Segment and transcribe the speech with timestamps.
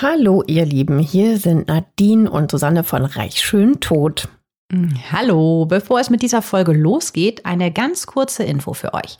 [0.00, 4.28] Hallo ihr Lieben, hier sind Nadine und Susanne von Reich Schön Tot.
[4.72, 9.18] Mm, hallo, bevor es mit dieser Folge losgeht, eine ganz kurze Info für euch.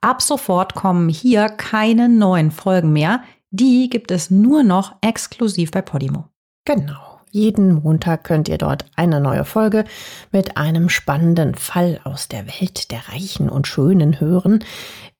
[0.00, 3.22] Ab sofort kommen hier keine neuen Folgen mehr.
[3.52, 6.24] Die gibt es nur noch exklusiv bei Podimo.
[6.64, 7.05] Genau.
[7.30, 9.84] Jeden Montag könnt ihr dort eine neue Folge
[10.32, 14.64] mit einem spannenden Fall aus der Welt der Reichen und Schönen hören.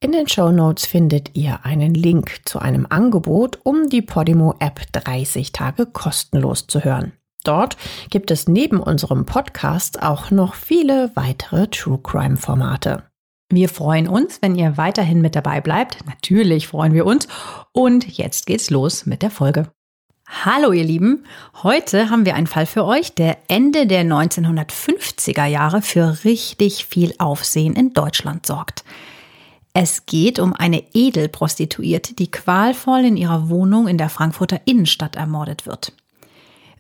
[0.01, 5.53] In den Show Notes findet ihr einen Link zu einem Angebot, um die Podimo-App 30
[5.53, 7.13] Tage kostenlos zu hören.
[7.45, 7.77] Dort
[8.11, 13.05] gibt es neben unserem Podcast auch noch viele weitere True Crime Formate.
[13.49, 16.05] Wir freuen uns, wenn ihr weiterhin mit dabei bleibt.
[16.07, 17.29] Natürlich freuen wir uns.
[17.73, 19.71] Und jetzt geht's los mit der Folge.
[20.29, 21.25] Hallo ihr Lieben,
[21.63, 27.15] heute haben wir einen Fall für euch, der Ende der 1950er Jahre für richtig viel
[27.19, 28.85] Aufsehen in Deutschland sorgt.
[29.73, 35.65] Es geht um eine Edelprostituierte, die qualvoll in ihrer Wohnung in der Frankfurter Innenstadt ermordet
[35.65, 35.93] wird.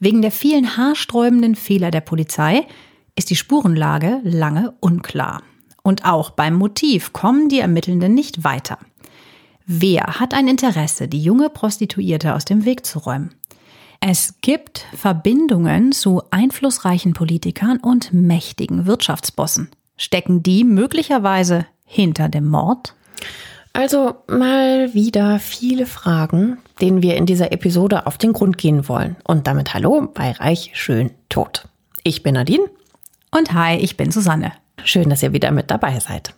[0.00, 2.66] Wegen der vielen haarsträubenden Fehler der Polizei
[3.14, 5.42] ist die Spurenlage lange unklar.
[5.84, 8.78] Und auch beim Motiv kommen die Ermittelnden nicht weiter.
[9.68, 13.34] Wer hat ein Interesse, die junge Prostituierte aus dem Weg zu räumen?
[13.98, 19.68] Es gibt Verbindungen zu einflussreichen Politikern und mächtigen Wirtschaftsbossen.
[19.96, 22.94] Stecken die möglicherweise hinter dem Mord?
[23.72, 29.16] Also mal wieder viele Fragen, denen wir in dieser Episode auf den Grund gehen wollen.
[29.24, 31.66] Und damit hallo bei Reich Schön Tot.
[32.04, 32.70] Ich bin Nadine.
[33.32, 34.52] Und hi, ich bin Susanne.
[34.84, 36.32] Schön, dass ihr wieder mit dabei seid.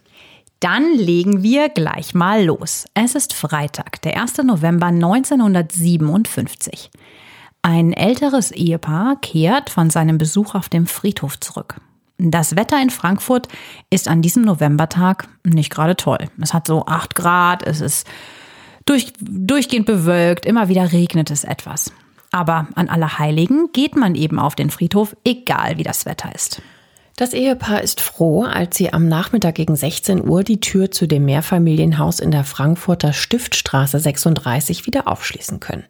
[0.61, 2.87] Dann legen wir gleich mal los.
[2.95, 4.39] Es ist Freitag, der 1.
[4.39, 6.91] November 1957.
[7.63, 11.77] Ein älteres Ehepaar kehrt von seinem Besuch auf dem Friedhof zurück.
[12.19, 13.47] Das Wetter in Frankfurt
[13.91, 16.19] ist an diesem Novembertag nicht gerade toll.
[16.41, 18.09] Es hat so 8 Grad, es ist
[18.85, 21.93] durch, durchgehend bewölkt, immer wieder regnet es etwas.
[22.33, 26.61] Aber an Allerheiligen geht man eben auf den Friedhof, egal wie das Wetter ist.
[27.19, 31.25] Das Ehepaar ist froh, als sie am Nachmittag gegen 16 Uhr die Tür zu dem
[31.25, 35.83] Mehrfamilienhaus in der Frankfurter Stiftstraße 36 wieder aufschließen können.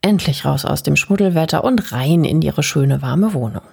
[0.00, 3.64] Endlich raus aus dem Schmuddelwetter und rein in ihre schöne warme Wohnung.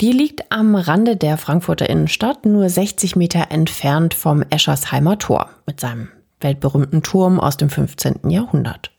[0.00, 5.78] Die liegt am Rande der Frankfurter Innenstadt, nur 60 Meter entfernt vom Eschersheimer Tor mit
[5.78, 6.08] seinem
[6.40, 8.30] weltberühmten Turm aus dem 15.
[8.30, 8.90] Jahrhundert.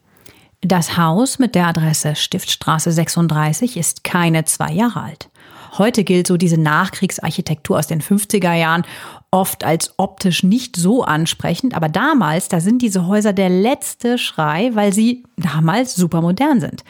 [0.62, 5.30] Das Haus mit der Adresse Stiftstraße 36 ist keine zwei Jahre alt.
[5.78, 8.83] Heute gilt so diese Nachkriegsarchitektur aus den 50er Jahren
[9.31, 14.72] oft als optisch nicht so ansprechend, aber damals, da sind diese Häuser der letzte Schrei,
[14.73, 16.83] weil sie damals super modern sind.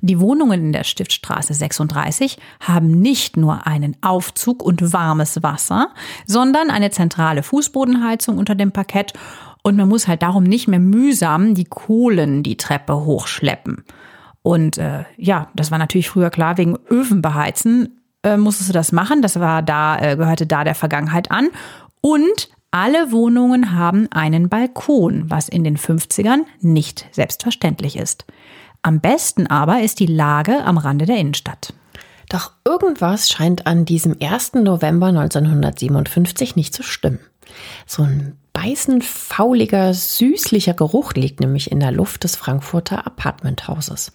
[0.00, 5.88] Die Wohnungen in der Stiftstraße 36 haben nicht nur einen Aufzug und warmes Wasser,
[6.26, 9.12] sondern eine zentrale Fußbodenheizung unter dem Parkett
[9.62, 13.84] und man muss halt darum nicht mehr mühsam die Kohlen die Treppe hochschleppen.
[14.42, 18.92] Und äh, ja, das war natürlich früher klar, wegen Öfen beheizen äh, musstest du das
[18.92, 19.22] machen.
[19.22, 21.48] Das war da, äh, gehörte da der Vergangenheit an.
[22.00, 28.26] Und alle Wohnungen haben einen Balkon, was in den 50ern nicht selbstverständlich ist.
[28.82, 31.72] Am besten aber ist die Lage am Rande der Innenstadt.
[32.28, 34.54] Doch irgendwas scheint an diesem 1.
[34.54, 37.20] November 1957 nicht zu stimmen.
[37.86, 44.12] So ein beißend fauliger, süßlicher Geruch liegt nämlich in der Luft des Frankfurter Apartmenthauses.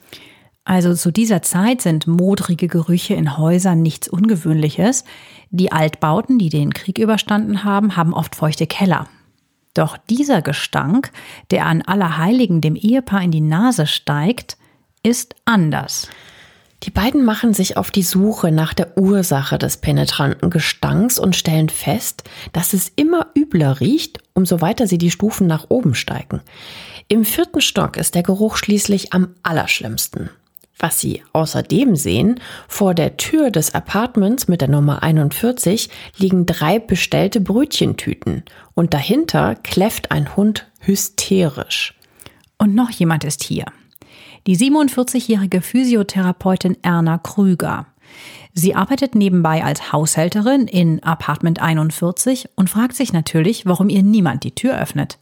[0.65, 5.03] Also zu dieser Zeit sind modrige Gerüche in Häusern nichts Ungewöhnliches.
[5.49, 9.07] Die Altbauten, die den Krieg überstanden haben, haben oft feuchte Keller.
[9.73, 11.11] Doch dieser Gestank,
[11.51, 14.57] der an Allerheiligen dem Ehepaar in die Nase steigt,
[15.01, 16.07] ist anders.
[16.83, 21.69] Die beiden machen sich auf die Suche nach der Ursache des penetranten Gestanks und stellen
[21.69, 26.41] fest, dass es immer übler riecht, umso weiter sie die Stufen nach oben steigen.
[27.07, 30.29] Im vierten Stock ist der Geruch schließlich am allerschlimmsten.
[30.77, 36.79] Was Sie außerdem sehen, vor der Tür des Apartments mit der Nummer 41 liegen drei
[36.79, 41.93] bestellte Brötchentüten und dahinter kläfft ein Hund hysterisch.
[42.57, 43.65] Und noch jemand ist hier.
[44.45, 47.85] Die 47-jährige Physiotherapeutin Erna Krüger.
[48.53, 54.43] Sie arbeitet nebenbei als Haushälterin in Apartment 41 und fragt sich natürlich, warum ihr niemand
[54.43, 55.17] die Tür öffnet.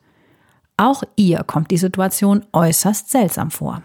[0.75, 3.83] Auch ihr kommt die Situation äußerst seltsam vor.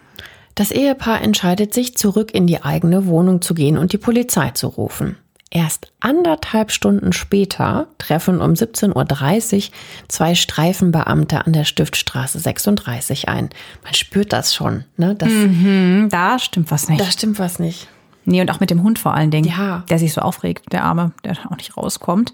[0.56, 4.68] Das Ehepaar entscheidet sich, zurück in die eigene Wohnung zu gehen und die Polizei zu
[4.68, 5.16] rufen.
[5.50, 9.74] Erst anderthalb Stunden später treffen um 17.30 Uhr
[10.08, 13.50] zwei Streifenbeamte an der Stiftstraße 36 ein.
[13.84, 15.14] Man spürt das schon, ne?
[15.14, 17.00] Das, mhm, da stimmt was nicht.
[17.02, 17.88] Da stimmt was nicht.
[18.24, 19.46] Nee, und auch mit dem Hund vor allen Dingen.
[19.46, 19.84] Ja.
[19.90, 22.32] Der sich so aufregt, der Arme, der auch nicht rauskommt.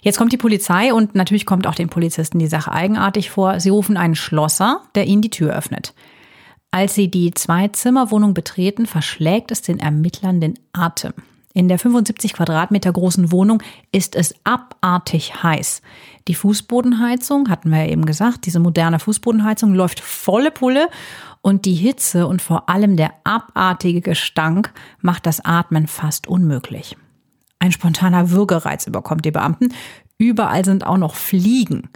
[0.00, 3.60] Jetzt kommt die Polizei und natürlich kommt auch den Polizisten die Sache eigenartig vor.
[3.60, 5.94] Sie rufen einen Schlosser, der ihnen die Tür öffnet.
[6.74, 11.12] Als sie die Zwei-Zimmer-Wohnung betreten, verschlägt es den Ermittlern den Atem.
[11.52, 15.82] In der 75 Quadratmeter großen Wohnung ist es abartig heiß.
[16.28, 20.88] Die Fußbodenheizung, hatten wir ja eben gesagt, diese moderne Fußbodenheizung läuft volle Pulle
[21.42, 24.72] und die Hitze und vor allem der abartige Gestank
[25.02, 26.96] macht das Atmen fast unmöglich.
[27.58, 29.74] Ein spontaner Würgereiz überkommt die Beamten.
[30.16, 31.90] Überall sind auch noch Fliegen.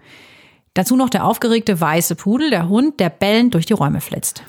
[0.76, 4.43] Dazu noch der aufgeregte weiße Pudel, der Hund, der bellend durch die Räume flitzt.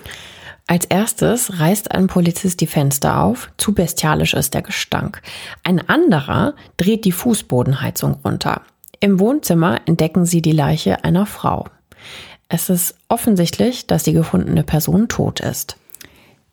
[0.68, 5.22] Als erstes reißt ein Polizist die Fenster auf, zu bestialisch ist der Gestank.
[5.64, 8.64] Ein anderer dreht die Fußbodenheizung runter.
[9.00, 11.68] Im Wohnzimmer entdecken sie die Leiche einer Frau.
[12.50, 15.78] Es ist offensichtlich, dass die gefundene Person tot ist.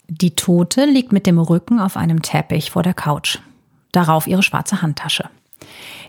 [0.07, 3.41] Die Tote liegt mit dem Rücken auf einem Teppich vor der Couch.
[3.91, 5.29] Darauf ihre schwarze Handtasche.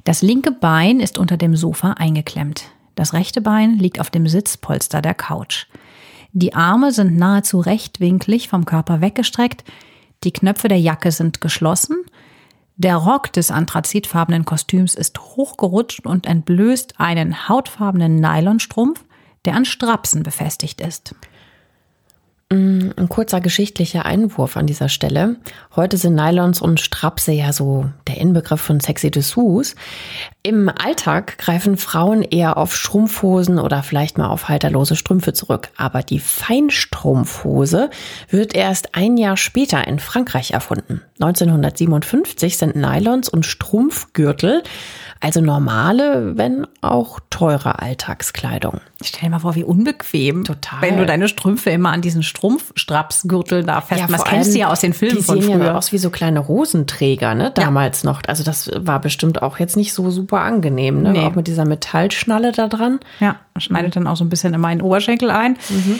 [0.03, 2.65] Das linke Bein ist unter dem Sofa eingeklemmt.
[2.95, 5.67] Das rechte Bein liegt auf dem Sitzpolster der Couch.
[6.31, 9.63] Die Arme sind nahezu rechtwinklig vom Körper weggestreckt,
[10.23, 11.97] die Knöpfe der Jacke sind geschlossen,
[12.77, 19.05] der Rock des anthrazitfarbenen Kostüms ist hochgerutscht und entblößt einen hautfarbenen Nylonstrumpf,
[19.45, 21.15] der an Strapsen befestigt ist.
[22.53, 25.37] Mm, ein kurzer geschichtlicher Einwurf an dieser Stelle.
[25.75, 29.73] Heute sind Nylons und Strapse ja so der Inbegriff von sexy Dessous.
[30.43, 35.69] Im Alltag greifen Frauen eher auf Strumpfhosen oder vielleicht mal auf halterlose Strümpfe zurück.
[35.75, 37.89] Aber die Feinstrumpfhose
[38.29, 41.01] wird erst ein Jahr später in Frankreich erfunden.
[41.19, 44.63] 1957 sind Nylons und Strumpfgürtel
[45.21, 48.81] also normale, wenn auch teure Alltagskleidung.
[49.03, 50.43] Stell dir mal vor, wie unbequem.
[50.43, 50.81] Total.
[50.81, 54.11] Wenn du deine Strümpfe immer an diesen Strumpfstrapsgürtel da festmachst.
[54.11, 55.47] Ja, das kennst du ja aus den Filmen die von früher.
[55.47, 57.51] Die sehen ja aus wie so kleine Hosenträger, ne?
[57.51, 58.11] Damals ja.
[58.11, 58.21] noch.
[58.27, 61.13] Also das war bestimmt auch jetzt nicht so super angenehm, ne?
[61.13, 61.25] Nee.
[61.25, 62.99] Auch mit dieser Metallschnalle da dran.
[63.19, 65.57] Ja, schneidet dann auch so ein bisschen in meinen Oberschenkel ein.
[65.69, 65.99] Mhm.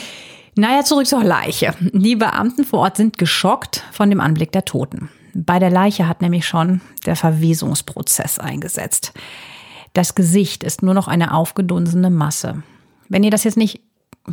[0.58, 1.74] Naja, zurück zur Leiche.
[1.92, 5.10] Die Beamten vor Ort sind geschockt von dem Anblick der Toten.
[5.34, 9.12] Bei der Leiche hat nämlich schon der Verwesungsprozess eingesetzt.
[9.92, 12.62] Das Gesicht ist nur noch eine aufgedunsene Masse.
[13.10, 13.82] Wenn ihr das jetzt nicht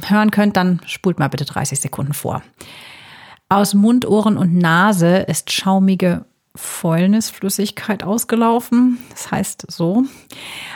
[0.07, 2.41] hören könnt, dann spult mal bitte 30 Sekunden vor.
[3.49, 6.23] Aus Mund, Ohren und Nase ist schaumige
[6.55, 8.97] Fäulnisflüssigkeit ausgelaufen.
[9.09, 10.03] Das heißt so.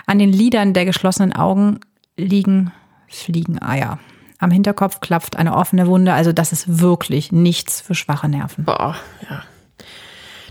[0.05, 1.79] An den Lidern der geschlossenen Augen
[2.17, 2.73] liegen
[3.07, 3.97] Fliegeneier.
[4.39, 6.13] Am Hinterkopf klopft eine offene Wunde.
[6.13, 8.65] Also das ist wirklich nichts für schwache Nerven.
[8.65, 8.95] Boah,
[9.29, 9.43] ja.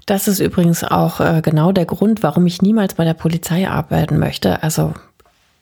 [0.07, 4.19] Das ist übrigens auch äh, genau der Grund, warum ich niemals bei der Polizei arbeiten
[4.19, 4.63] möchte.
[4.63, 4.95] Also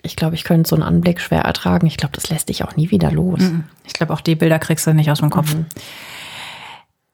[0.02, 1.86] ich glaube, ich könnte so einen Anblick schwer ertragen.
[1.86, 3.40] Ich glaube, das lässt dich auch nie wieder los.
[3.40, 3.64] Mhm.
[3.86, 5.54] Ich glaube, auch die Bilder kriegst du nicht aus dem Kopf.
[5.54, 5.64] Mhm.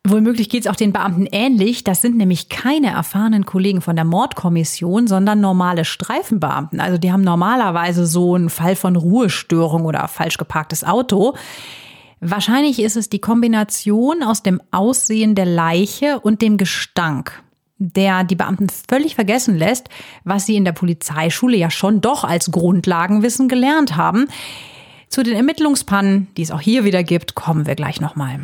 [0.06, 1.84] Wohlmöglich geht es auch den Beamten ähnlich.
[1.84, 6.80] Das sind nämlich keine erfahrenen Kollegen von der Mordkommission, sondern normale Streifenbeamten.
[6.80, 11.34] Also die haben normalerweise so einen Fall von Ruhestörung oder falsch geparktes Auto.
[12.20, 17.42] Wahrscheinlich ist es die Kombination aus dem Aussehen der Leiche und dem Gestank,
[17.78, 19.90] der die Beamten völlig vergessen lässt,
[20.24, 24.28] was sie in der Polizeischule ja schon doch als Grundlagenwissen gelernt haben.
[25.08, 28.40] Zu den Ermittlungspannen, die es auch hier wieder gibt, kommen wir gleich nochmal.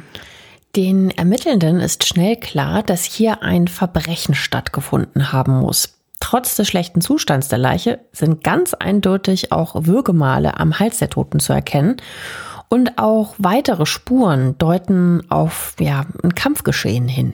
[0.76, 5.94] Den Ermittelnden ist schnell klar, dass hier ein Verbrechen stattgefunden haben muss.
[6.20, 11.40] Trotz des schlechten Zustands der Leiche sind ganz eindeutig auch Würgemale am Hals der Toten
[11.40, 11.96] zu erkennen.
[12.69, 17.32] Und auch weitere Spuren deuten auf ja, ein Kampfgeschehen hin.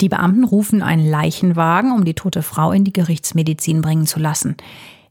[0.00, 4.56] Die Beamten rufen einen Leichenwagen, um die tote Frau in die Gerichtsmedizin bringen zu lassen.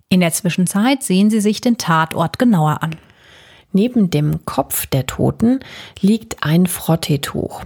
[0.10, 2.96] In der Zwischenzeit sehen sie sich den Tatort genauer an.
[3.72, 5.60] Neben dem Kopf der Toten
[6.02, 7.64] liegt ein Frotteetuch.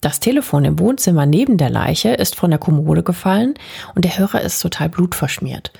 [0.00, 3.54] Das Telefon im Wohnzimmer neben der Leiche ist von der Kommode gefallen
[3.94, 5.72] und der Hörer ist total blutverschmiert.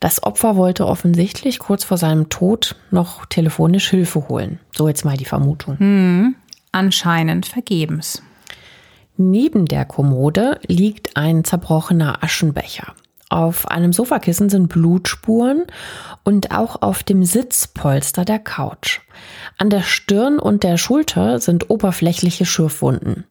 [0.00, 4.58] Das Opfer wollte offensichtlich kurz vor seinem Tod noch telefonisch Hilfe holen.
[4.76, 5.78] So jetzt mal die Vermutung.
[5.78, 6.34] Hm,
[6.72, 8.22] anscheinend vergebens.
[9.16, 12.94] Neben der Kommode liegt ein zerbrochener Aschenbecher.
[13.32, 15.62] Auf einem Sofakissen sind Blutspuren
[16.22, 19.00] und auch auf dem Sitzpolster der Couch.
[19.56, 23.24] An der Stirn und der Schulter sind oberflächliche Schürfwunden.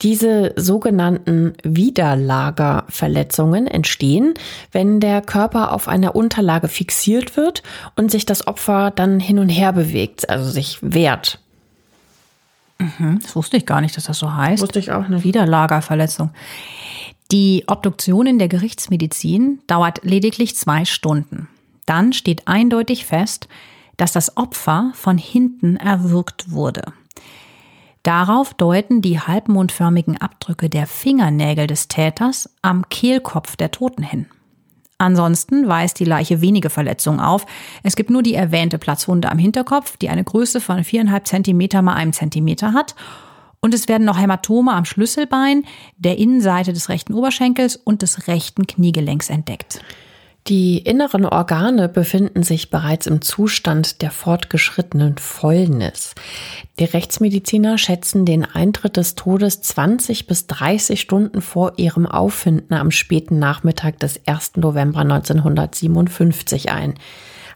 [0.00, 4.32] Diese sogenannten Widerlagerverletzungen entstehen,
[4.72, 7.62] wenn der Körper auf einer Unterlage fixiert wird
[7.96, 11.38] und sich das Opfer dann hin und her bewegt, also sich wehrt.
[12.78, 14.62] Mhm, das wusste ich gar nicht, dass das so heißt.
[14.62, 15.22] Wusste ich auch nicht.
[15.22, 16.30] Widerlagerverletzung.
[17.34, 21.48] Die Obduktion in der Gerichtsmedizin dauert lediglich zwei Stunden.
[21.84, 23.48] Dann steht eindeutig fest,
[23.96, 26.92] dass das Opfer von hinten erwürgt wurde.
[28.04, 34.26] Darauf deuten die halbmondförmigen Abdrücke der Fingernägel des Täters am Kehlkopf der Toten hin.
[34.98, 37.46] Ansonsten weist die Leiche wenige Verletzungen auf.
[37.82, 41.94] Es gibt nur die erwähnte Platzwunde am Hinterkopf, die eine Größe von 4,5 Zentimeter mal
[41.94, 42.94] einem Zentimeter hat.
[43.64, 45.64] Und es werden noch Hämatome am Schlüsselbein,
[45.96, 49.80] der Innenseite des rechten Oberschenkels und des rechten Kniegelenks entdeckt.
[50.48, 56.14] Die inneren Organe befinden sich bereits im Zustand der fortgeschrittenen Fäulnis.
[56.78, 62.90] Die Rechtsmediziner schätzen den Eintritt des Todes 20 bis 30 Stunden vor ihrem Auffinden am
[62.90, 64.56] späten Nachmittag des 1.
[64.56, 66.98] November 1957 ein.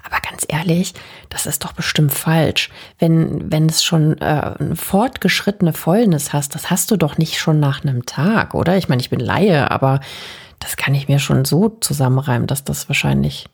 [0.05, 0.95] Aber ganz ehrlich,
[1.29, 2.71] das ist doch bestimmt falsch.
[2.99, 7.61] Wenn, wenn es schon äh, eine fortgeschrittene Fäulnis hast, das hast du doch nicht schon
[7.61, 8.77] nach einem Tag, oder?
[8.77, 10.01] Ich meine, ich bin Laie, aber
[10.61, 13.49] das kann ich mir schon so zusammenreimen, dass das wahrscheinlich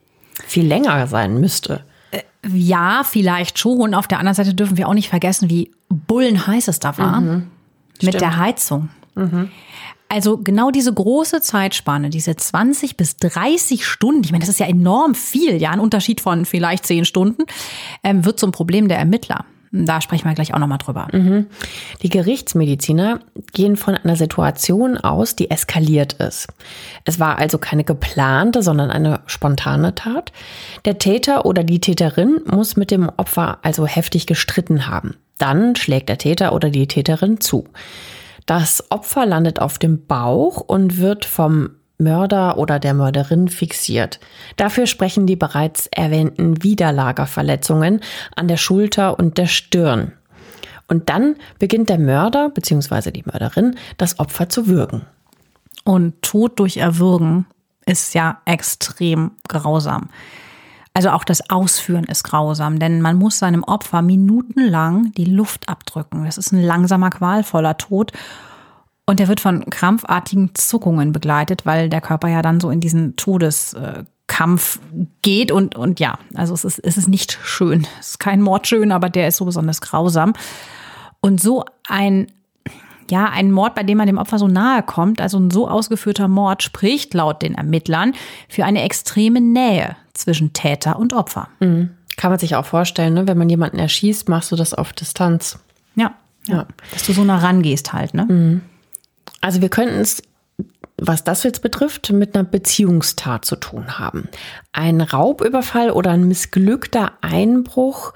[0.46, 1.84] viel länger sein müsste.
[2.10, 3.94] Äh, ja, vielleicht schon.
[3.94, 7.20] Auf der anderen Seite dürfen wir auch nicht vergessen, wie bullenheiß es da war.
[7.20, 7.50] Mhm.
[8.00, 8.20] Mit Stimmt.
[8.20, 8.88] der Heizung.
[9.14, 9.50] Mhm.
[10.08, 14.66] Also genau diese große Zeitspanne, diese 20 bis 30 Stunden, ich meine, das ist ja
[14.66, 17.44] enorm viel, ja, ein Unterschied von vielleicht 10 Stunden,
[18.02, 19.44] ähm, wird zum Problem der Ermittler.
[19.76, 21.08] Da sprechen wir gleich auch nochmal drüber.
[21.12, 21.46] Mhm.
[22.02, 23.18] Die Gerichtsmediziner
[23.52, 26.46] gehen von einer Situation aus, die eskaliert ist.
[27.04, 30.30] Es war also keine geplante, sondern eine spontane Tat.
[30.84, 35.16] Der Täter oder die Täterin muss mit dem Opfer also heftig gestritten haben.
[35.38, 37.64] Dann schlägt der Täter oder die Täterin zu.
[38.46, 44.20] Das Opfer landet auf dem Bauch und wird vom Mörder oder der Mörderin fixiert.
[44.56, 48.00] Dafür sprechen die bereits erwähnten Widerlagerverletzungen
[48.36, 50.12] an der Schulter und der Stirn.
[50.88, 53.10] Und dann beginnt der Mörder bzw.
[53.10, 55.06] die Mörderin das Opfer zu würgen.
[55.84, 57.46] Und Tod durch Erwürgen
[57.86, 60.10] ist ja extrem grausam.
[60.96, 66.24] Also auch das Ausführen ist grausam, denn man muss seinem Opfer minutenlang die Luft abdrücken.
[66.24, 68.12] Das ist ein langsamer, qualvoller Tod.
[69.04, 73.16] Und der wird von krampfartigen Zuckungen begleitet, weil der Körper ja dann so in diesen
[73.16, 74.78] Todeskampf
[75.22, 75.50] geht.
[75.50, 77.88] Und, und ja, also es ist, es ist nicht schön.
[77.98, 80.32] Es ist kein Mord schön, aber der ist so besonders grausam.
[81.20, 82.28] Und so ein,
[83.10, 86.28] ja, ein Mord, bei dem man dem Opfer so nahe kommt, also ein so ausgeführter
[86.28, 88.12] Mord, spricht laut den Ermittlern
[88.48, 91.48] für eine extreme Nähe zwischen Täter und Opfer.
[91.60, 91.90] Mhm.
[92.16, 93.26] Kann man sich auch vorstellen, ne?
[93.26, 95.58] wenn man jemanden erschießt, machst du das auf Distanz.
[95.96, 96.14] Ja,
[96.46, 96.66] ja.
[96.92, 98.24] Dass du so nah rangehst halt, ne?
[98.24, 98.60] Mhm.
[99.40, 100.22] Also wir könnten es,
[100.96, 104.28] was das jetzt betrifft, mit einer Beziehungstat zu tun haben.
[104.72, 108.12] Ein Raubüberfall oder ein missglückter Einbruch,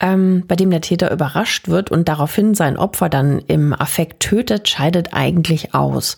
[0.00, 4.68] ähm, bei dem der Täter überrascht wird und daraufhin sein Opfer dann im Affekt tötet,
[4.68, 6.16] scheidet eigentlich aus.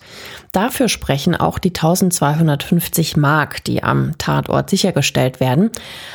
[0.51, 5.71] Dafür sprechen auch die 1250 Mark, die am Tatort sichergestellt werden.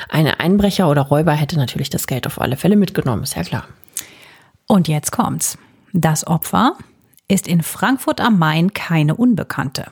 [0.08, 3.64] Ein Einbrecher oder Räuber hätte natürlich das Geld auf alle Fälle mitgenommen, ist ja klar.
[4.66, 5.58] Und jetzt kommt's.
[5.92, 6.76] Das Opfer
[7.32, 9.86] ist in Frankfurt am Main keine Unbekannte.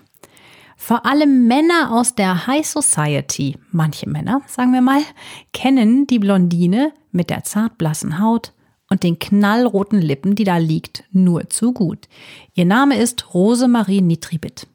[0.76, 5.00] Vor allem Männer aus der High Society, manche Männer, sagen wir mal,
[5.52, 8.52] kennen die Blondine mit der zartblassen Haut
[8.90, 12.08] und den knallroten Lippen, die da liegt, nur zu gut.
[12.54, 14.66] Ihr Name ist Rosemarie Nitribit.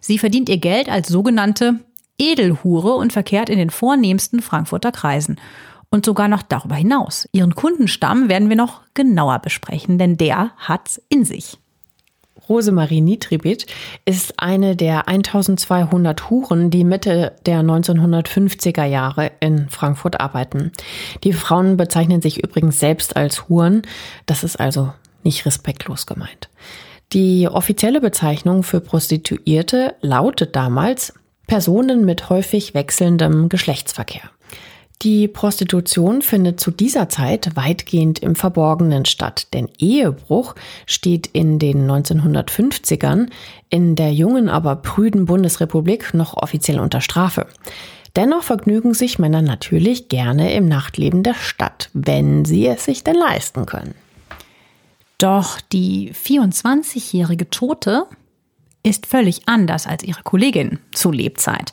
[0.00, 1.80] Sie verdient ihr Geld als sogenannte
[2.18, 5.38] Edelhure und verkehrt in den vornehmsten Frankfurter Kreisen.
[5.90, 7.28] Und sogar noch darüber hinaus.
[7.32, 11.59] Ihren Kundenstamm werden wir noch genauer besprechen, denn der hat's in sich.
[12.50, 13.66] Rosemarie Nitribit
[14.04, 20.72] ist eine der 1200 Huren, die Mitte der 1950er Jahre in Frankfurt arbeiten.
[21.22, 23.82] Die Frauen bezeichnen sich übrigens selbst als Huren.
[24.26, 24.92] Das ist also
[25.22, 26.50] nicht respektlos gemeint.
[27.12, 31.14] Die offizielle Bezeichnung für Prostituierte lautet damals
[31.46, 34.30] Personen mit häufig wechselndem Geschlechtsverkehr.
[35.02, 40.54] Die Prostitution findet zu dieser Zeit weitgehend im Verborgenen statt, denn Ehebruch
[40.84, 43.30] steht in den 1950ern
[43.70, 47.46] in der jungen, aber prüden Bundesrepublik noch offiziell unter Strafe.
[48.14, 53.16] Dennoch vergnügen sich Männer natürlich gerne im Nachtleben der Stadt, wenn sie es sich denn
[53.16, 53.94] leisten können.
[55.16, 58.04] Doch die 24-jährige Tote
[58.82, 61.72] ist völlig anders als ihre Kollegin zu Lebzeit.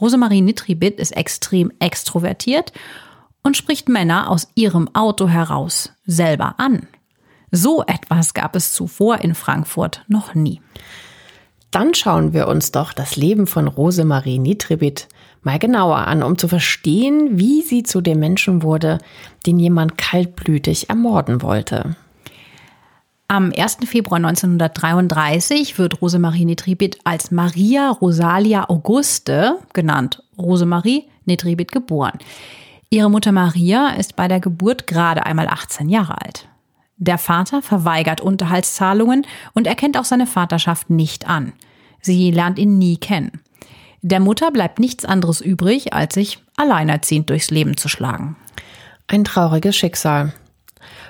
[0.00, 2.72] Rosemarie Nitribit ist extrem extrovertiert
[3.42, 6.86] und spricht Männer aus ihrem Auto heraus selber an.
[7.50, 10.60] So etwas gab es zuvor in Frankfurt noch nie.
[11.70, 15.08] Dann schauen wir uns doch das Leben von Rosemarie Nitribit
[15.42, 18.98] mal genauer an, um zu verstehen, wie sie zu dem Menschen wurde,
[19.46, 21.96] den jemand kaltblütig ermorden wollte.
[23.30, 23.80] Am 1.
[23.84, 32.18] Februar 1933 wird Rosemarie Netribit als Maria Rosalia Auguste, genannt Rosemarie Netribit, geboren.
[32.88, 36.48] Ihre Mutter Maria ist bei der Geburt gerade einmal 18 Jahre alt.
[36.96, 41.52] Der Vater verweigert Unterhaltszahlungen und erkennt auch seine Vaterschaft nicht an.
[42.00, 43.42] Sie lernt ihn nie kennen.
[44.00, 48.36] Der Mutter bleibt nichts anderes übrig, als sich alleinerziehend durchs Leben zu schlagen.
[49.06, 50.32] Ein trauriges Schicksal.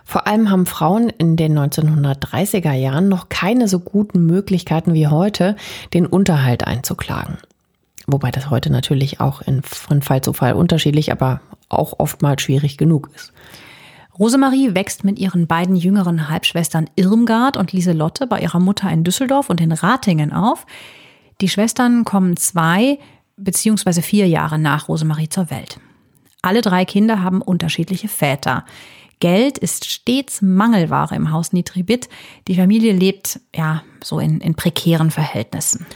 [0.04, 5.56] Vor allem haben Frauen in den 1930er Jahren noch keine so guten Möglichkeiten wie heute,
[5.94, 7.38] den Unterhalt einzuklagen.
[8.06, 12.78] Wobei das heute natürlich auch in, von Fall zu Fall unterschiedlich, aber auch oftmals schwierig
[12.78, 13.32] genug ist.
[14.18, 19.48] Rosemarie wächst mit ihren beiden jüngeren Halbschwestern Irmgard und Lieselotte bei ihrer Mutter in Düsseldorf
[19.48, 20.66] und in Ratingen auf.
[21.40, 22.98] Die Schwestern kommen zwei
[23.36, 25.78] beziehungsweise vier Jahre nach Rosemarie zur Welt.
[26.42, 28.64] Alle drei Kinder haben unterschiedliche Väter.
[29.20, 32.08] Geld ist stets Mangelware im Haus Nitribit.
[32.46, 35.86] Die Familie lebt ja so in, in prekären Verhältnissen.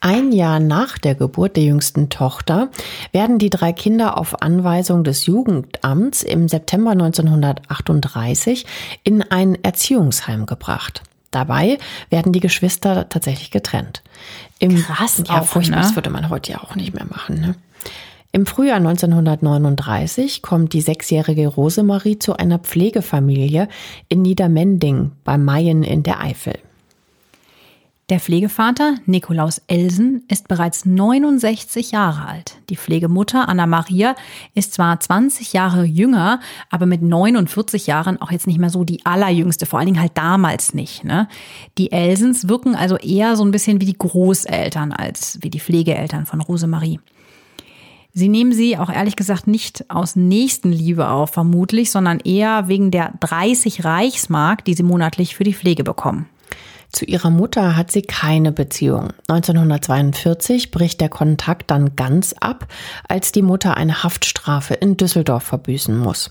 [0.00, 2.68] Ein Jahr nach der Geburt der jüngsten Tochter
[3.12, 8.66] werden die drei Kinder auf Anweisung des Jugendamts im September 1938
[9.02, 11.02] in ein Erziehungsheim gebracht.
[11.30, 11.78] Dabei
[12.10, 14.02] werden die Geschwister tatsächlich getrennt.
[14.58, 15.82] Im, Krass, ja, furchtbar, ne?
[15.82, 17.40] das würde man heute ja auch nicht mehr machen.
[17.40, 17.54] Ne?
[18.34, 23.68] Im Frühjahr 1939 kommt die sechsjährige Rosemarie zu einer Pflegefamilie
[24.08, 26.54] in Niedermending bei Mayen in der Eifel.
[28.08, 32.56] Der Pflegevater Nikolaus Elsen ist bereits 69 Jahre alt.
[32.70, 34.16] Die Pflegemutter Anna Maria
[34.52, 39.06] ist zwar 20 Jahre jünger, aber mit 49 Jahren auch jetzt nicht mehr so die
[39.06, 41.04] allerjüngste, vor allen Dingen halt damals nicht.
[41.04, 41.28] Ne?
[41.78, 46.26] Die Elsens wirken also eher so ein bisschen wie die Großeltern als wie die Pflegeeltern
[46.26, 46.98] von Rosemarie.
[48.16, 53.12] Sie nehmen sie auch ehrlich gesagt nicht aus Nächstenliebe auf, vermutlich, sondern eher wegen der
[53.18, 56.26] 30 Reichsmark, die sie monatlich für die Pflege bekommen.
[56.92, 59.08] Zu ihrer Mutter hat sie keine Beziehung.
[59.26, 62.68] 1942 bricht der Kontakt dann ganz ab,
[63.08, 66.30] als die Mutter eine Haftstrafe in Düsseldorf verbüßen muss.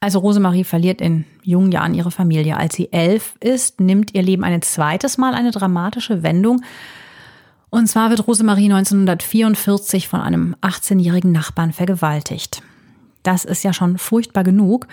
[0.00, 2.56] Also Rosemarie verliert in jungen Jahren ihre Familie.
[2.56, 6.62] Als sie elf ist, nimmt ihr Leben ein zweites Mal eine dramatische Wendung.
[7.70, 12.62] Und zwar wird Rosemarie 1944 von einem 18-jährigen Nachbarn vergewaltigt.
[13.22, 14.86] Das ist ja schon furchtbar genug.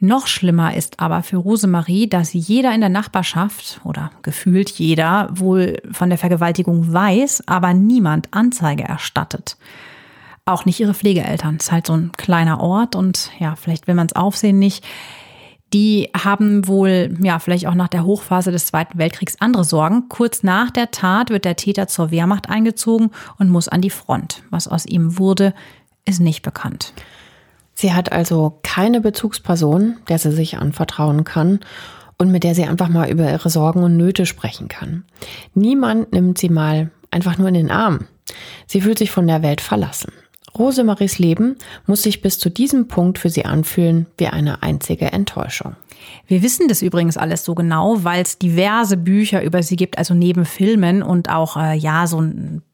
[0.00, 5.80] Noch schlimmer ist aber für Rosemarie, dass jeder in der Nachbarschaft oder gefühlt jeder wohl
[5.92, 9.56] von der Vergewaltigung weiß, aber niemand Anzeige erstattet.
[10.44, 11.56] Auch nicht ihre Pflegeeltern.
[11.58, 14.84] Es ist halt so ein kleiner Ort und ja, vielleicht will man es aufsehen nicht.
[15.74, 20.08] Die haben wohl, ja, vielleicht auch nach der Hochphase des Zweiten Weltkriegs andere Sorgen.
[20.08, 23.10] Kurz nach der Tat wird der Täter zur Wehrmacht eingezogen
[23.40, 24.44] und muss an die Front.
[24.50, 25.52] Was aus ihm wurde,
[26.04, 26.92] ist nicht bekannt.
[27.74, 31.58] Sie hat also keine Bezugsperson, der sie sich anvertrauen kann
[32.18, 35.02] und mit der sie einfach mal über ihre Sorgen und Nöte sprechen kann.
[35.54, 38.06] Niemand nimmt sie mal einfach nur in den Arm.
[38.68, 40.12] Sie fühlt sich von der Welt verlassen.
[40.58, 45.76] Rosemaries Leben muss sich bis zu diesem Punkt für sie anfühlen wie eine einzige Enttäuschung.
[46.26, 50.14] Wir wissen das übrigens alles so genau, weil es diverse Bücher über sie gibt, also
[50.14, 52.22] neben Filmen und auch äh, ja so,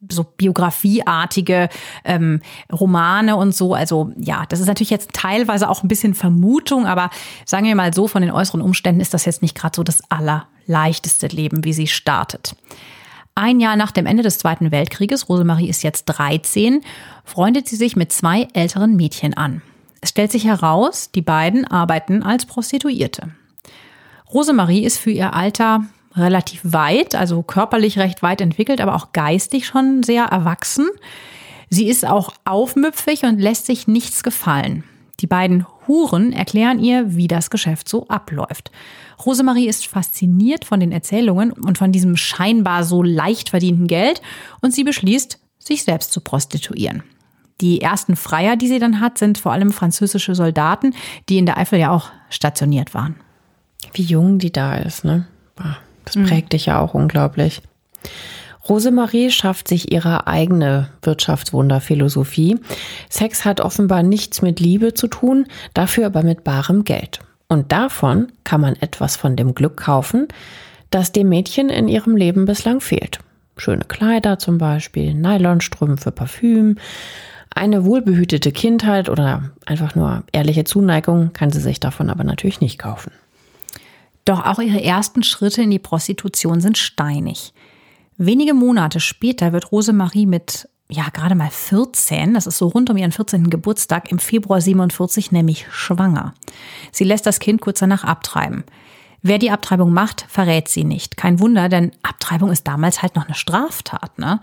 [0.09, 1.69] so biografieartige
[2.05, 2.41] ähm,
[2.73, 3.75] Romane und so.
[3.75, 7.11] Also ja, das ist natürlich jetzt teilweise auch ein bisschen Vermutung, aber
[7.45, 10.01] sagen wir mal so, von den äußeren Umständen ist das jetzt nicht gerade so das
[10.11, 12.55] allerleichteste Leben, wie sie startet.
[13.35, 16.83] Ein Jahr nach dem Ende des Zweiten Weltkrieges, Rosemarie ist jetzt 13,
[17.25, 19.63] freundet sie sich mit zwei älteren Mädchen an.
[20.01, 23.31] Es stellt sich heraus, die beiden arbeiten als Prostituierte.
[24.33, 29.67] Rosemarie ist für ihr Alter relativ weit, also körperlich recht weit entwickelt, aber auch geistig
[29.67, 30.89] schon sehr erwachsen.
[31.69, 34.85] Sie ist auch aufmüpfig und lässt sich nichts gefallen.
[35.21, 38.71] Die beiden Huren erklären ihr, wie das Geschäft so abläuft.
[39.25, 44.23] Rosemarie ist fasziniert von den Erzählungen und von diesem scheinbar so leicht verdienten Geld
[44.61, 47.03] und sie beschließt, sich selbst zu prostituieren.
[47.61, 50.95] Die ersten Freier, die sie dann hat, sind vor allem französische Soldaten,
[51.29, 53.17] die in der Eifel ja auch stationiert waren.
[53.93, 55.27] Wie jung die da ist, ne?
[56.05, 56.27] Das mhm.
[56.27, 56.51] prägt mhm.
[56.51, 57.61] dich ja auch unglaublich.
[58.69, 62.59] Rosemarie schafft sich ihre eigene Wirtschaftswunderphilosophie.
[63.09, 67.21] Sex hat offenbar nichts mit Liebe zu tun, dafür aber mit barem Geld.
[67.51, 70.29] Und davon kann man etwas von dem Glück kaufen,
[70.91, 73.19] das dem Mädchen in ihrem Leben bislang fehlt.
[73.57, 76.77] Schöne Kleider zum Beispiel, Nylonstrümpfe, Parfüm,
[77.53, 82.79] eine wohlbehütete Kindheit oder einfach nur ehrliche Zuneigung kann sie sich davon aber natürlich nicht
[82.79, 83.11] kaufen.
[84.25, 87.53] Doch auch ihre ersten Schritte in die Prostitution sind steinig.
[88.17, 92.97] Wenige Monate später wird Rosemarie mit ja, gerade mal 14, das ist so rund um
[92.97, 93.51] ihren 14.
[93.51, 96.35] Geburtstag, im Februar 47 nämlich schwanger.
[96.93, 98.65] Sie lässt das Kind kurz danach abtreiben.
[99.23, 101.19] Wer die Abtreibung macht, verrät sie nicht.
[101.19, 104.19] Kein Wunder, denn Abtreibung ist damals halt noch eine Straftat.
[104.19, 104.41] Ne?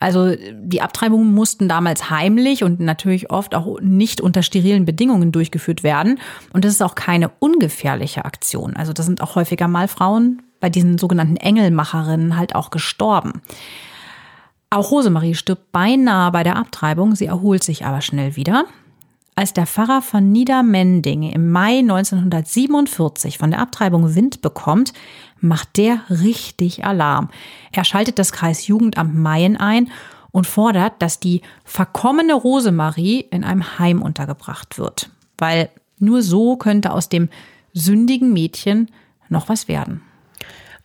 [0.00, 5.82] Also die Abtreibungen mussten damals heimlich und natürlich oft auch nicht unter sterilen Bedingungen durchgeführt
[5.82, 6.20] werden.
[6.52, 8.76] Und das ist auch keine ungefährliche Aktion.
[8.76, 13.40] Also das sind auch häufiger mal Frauen bei diesen sogenannten Engelmacherinnen halt auch gestorben.
[14.70, 18.66] Auch Rosemarie stirbt beinahe bei der Abtreibung, sie erholt sich aber schnell wieder.
[19.34, 24.92] Als der Pfarrer von Niedermending im Mai 1947 von der Abtreibung Wind bekommt,
[25.40, 27.30] macht der richtig Alarm.
[27.72, 29.90] Er schaltet das Kreisjugendamt Mayen ein
[30.32, 36.92] und fordert, dass die verkommene Rosemarie in einem Heim untergebracht wird, weil nur so könnte
[36.92, 37.28] aus dem
[37.72, 38.90] sündigen Mädchen
[39.28, 40.02] noch was werden.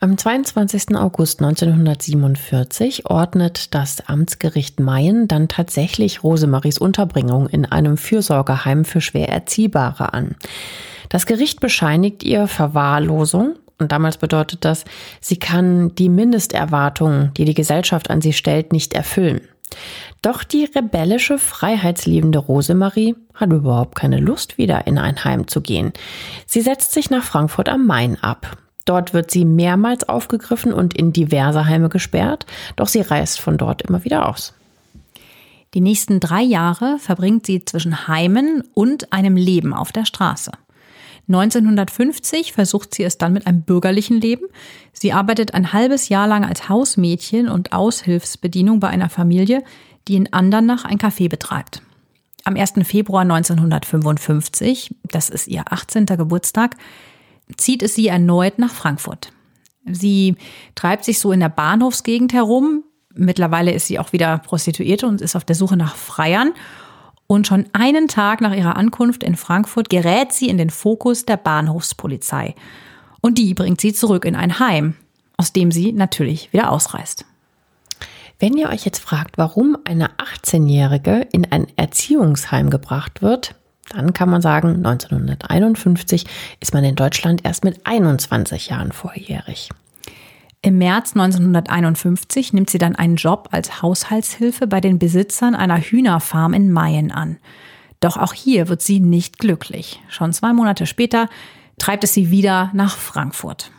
[0.04, 0.98] Am 22.
[0.98, 9.30] August 1947 ordnet das Amtsgericht Mayen dann tatsächlich Rosemaries Unterbringung in einem Fürsorgeheim für schwer
[9.30, 10.36] Erziehbare an.
[11.08, 14.84] Das Gericht bescheinigt ihr Verwahrlosung und damals bedeutet das,
[15.22, 19.40] sie kann die Mindesterwartungen, die die Gesellschaft an sie stellt, nicht erfüllen.
[20.22, 25.94] Doch die rebellische, freiheitsliebende Rosemarie hat überhaupt keine Lust, wieder in ein Heim zu gehen.
[26.46, 28.58] Sie setzt sich nach Frankfurt am Main ab.
[28.86, 33.82] Dort wird sie mehrmals aufgegriffen und in diverse Heime gesperrt, doch sie reist von dort
[33.84, 34.54] immer wieder aus.
[35.74, 40.52] Die nächsten drei Jahre verbringt sie zwischen Heimen und einem Leben auf der Straße.
[41.28, 44.46] 1950 versucht sie es dann mit einem bürgerlichen Leben.
[44.92, 49.64] Sie arbeitet ein halbes Jahr lang als Hausmädchen und Aushilfsbedienung bei einer Familie,
[50.08, 51.82] die in Andernach ein Café betreibt.
[52.44, 52.74] Am 1.
[52.84, 56.06] Februar 1955, das ist ihr 18.
[56.06, 56.76] Geburtstag,
[57.58, 59.32] zieht es sie erneut nach Frankfurt.
[59.86, 60.36] Sie
[60.76, 62.84] treibt sich so in der Bahnhofsgegend herum.
[63.14, 66.54] Mittlerweile ist sie auch wieder Prostituierte und ist auf der Suche nach Freiern.
[67.28, 71.38] Und schon einen Tag nach ihrer Ankunft in Frankfurt gerät sie in den Fokus der
[71.38, 72.56] Bahnhofspolizei.
[73.22, 74.96] Und die bringt sie zurück in ein Heim,
[75.38, 77.26] aus dem sie natürlich wieder ausreist.
[78.40, 83.56] Wenn ihr euch jetzt fragt, warum eine 18-Jährige in ein Erziehungsheim gebracht wird,
[83.94, 86.26] dann kann man sagen, 1951
[86.60, 89.70] ist man in Deutschland erst mit 21 Jahren volljährig.
[90.62, 96.54] Im März 1951 nimmt sie dann einen Job als Haushaltshilfe bei den Besitzern einer Hühnerfarm
[96.54, 97.38] in Mayen an.
[98.00, 100.02] Doch auch hier wird sie nicht glücklich.
[100.08, 101.30] Schon zwei Monate später
[101.78, 103.72] treibt es sie wieder nach Frankfurt.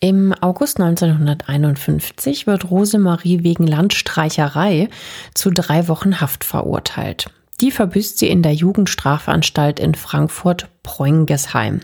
[0.00, 4.88] Im August 1951 wird Rosemarie wegen Landstreicherei
[5.32, 7.30] zu drei Wochen Haft verurteilt.
[7.64, 11.80] Die verbüßt sie in der Jugendstrafanstalt in Frankfurt-Preungesheim.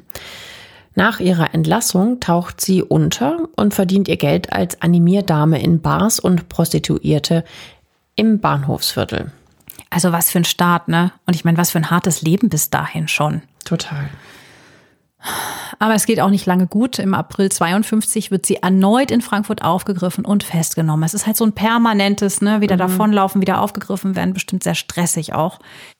[0.95, 6.51] Nach ihrer Entlassung taucht sie unter und verdient ihr Geld als Animierdame in Bars und
[6.51, 7.45] Prostituierte
[8.15, 9.33] im Bahnhofsviertel.
[9.89, 11.13] Also was für ein Start, ne?
[11.25, 13.41] Und ich meine, was für ein hartes Leben bis dahin schon.
[13.65, 14.11] Total.
[15.79, 16.99] Aber es geht auch nicht lange gut.
[16.99, 21.05] Im April 52 wird sie erneut in Frankfurt aufgegriffen und festgenommen.
[21.05, 22.81] Es ist halt so ein permanentes, ne, wieder mhm.
[22.81, 25.59] davonlaufen, wieder aufgegriffen werden, bestimmt sehr stressig auch.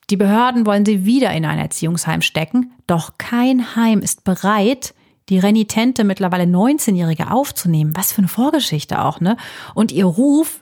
[0.09, 4.93] Die Behörden wollen sie wieder in ein Erziehungsheim stecken, doch kein Heim ist bereit,
[5.29, 7.93] die renitente, mittlerweile 19-Jährige aufzunehmen.
[7.95, 9.37] Was für eine Vorgeschichte auch, ne?
[9.73, 10.61] Und ihr Ruf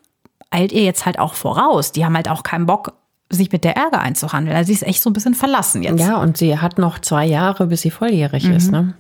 [0.52, 1.92] eilt ihr jetzt halt auch voraus.
[1.92, 2.94] Die haben halt auch keinen Bock,
[3.30, 4.56] sich mit der Ärger einzuhandeln.
[4.56, 6.00] Also sie ist echt so ein bisschen verlassen jetzt.
[6.00, 8.54] Ja, und sie hat noch zwei Jahre, bis sie volljährig mhm.
[8.54, 8.72] ist.
[8.72, 8.96] Ne?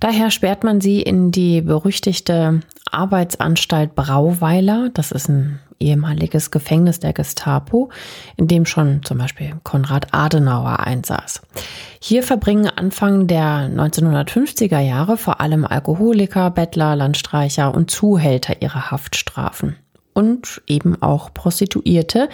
[0.00, 2.60] Daher sperrt man sie in die berüchtigte
[2.90, 4.90] Arbeitsanstalt Brauweiler.
[4.92, 7.90] Das ist ein ehemaliges Gefängnis der Gestapo,
[8.36, 11.42] in dem schon zum Beispiel Konrad Adenauer einsaß.
[12.00, 19.76] Hier verbringen Anfang der 1950er Jahre vor allem Alkoholiker, Bettler, Landstreicher und Zuhälter ihre Haftstrafen
[20.14, 22.30] und eben auch Prostituierte,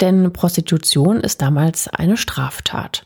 [0.00, 3.04] denn Prostitution ist damals eine Straftat.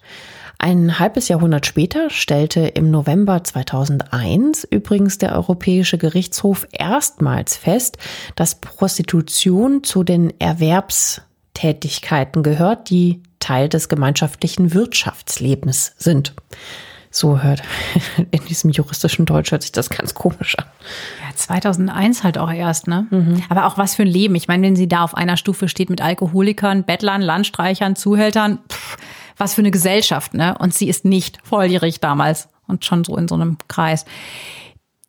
[0.58, 7.98] Ein halbes Jahrhundert später stellte im November 2001 übrigens der Europäische Gerichtshof erstmals fest,
[8.34, 16.32] dass Prostitution zu den Erwerbstätigkeiten gehört, die Teil des gemeinschaftlichen Wirtschaftslebens sind.
[17.14, 17.62] So hört
[18.33, 20.64] in diesem juristischen Deutsch hört sich das ganz komisch an.
[21.22, 23.07] Ja, 2001 halt auch erst, ne?
[23.11, 23.40] Mhm.
[23.48, 24.35] Aber auch was für ein Leben.
[24.35, 28.96] Ich meine, wenn sie da auf einer Stufe steht mit Alkoholikern, Bettlern, Landstreichern, Zuhältern, pff,
[29.37, 30.59] was für eine Gesellschaft, ne?
[30.59, 34.05] Und sie ist nicht volljährig damals und schon so in so einem Kreis.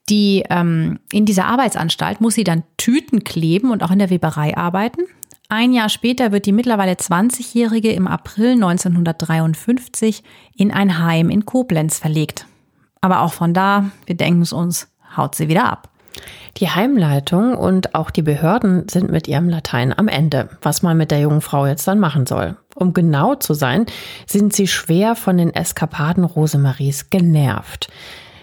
[0.08, 4.56] Die ähm, in dieser Arbeitsanstalt muss sie dann Tüten kleben und auch in der Weberei
[4.56, 5.02] arbeiten.
[5.47, 10.23] Ein Jahr später wird die mittlerweile 20-Jährige im April 1953
[10.55, 12.47] in ein Heim in Koblenz verlegt.
[12.99, 15.89] Aber auch von da, wir denken es uns, haut sie wieder ab.
[16.58, 21.12] Die Heimleitung und auch die Behörden sind mit ihrem Latein am Ende, was man mit
[21.12, 22.58] der jungen Frau jetzt dann machen soll.
[22.73, 23.86] Um genau zu sein,
[24.25, 27.89] sind sie schwer von den Eskapaden Rosemaries genervt.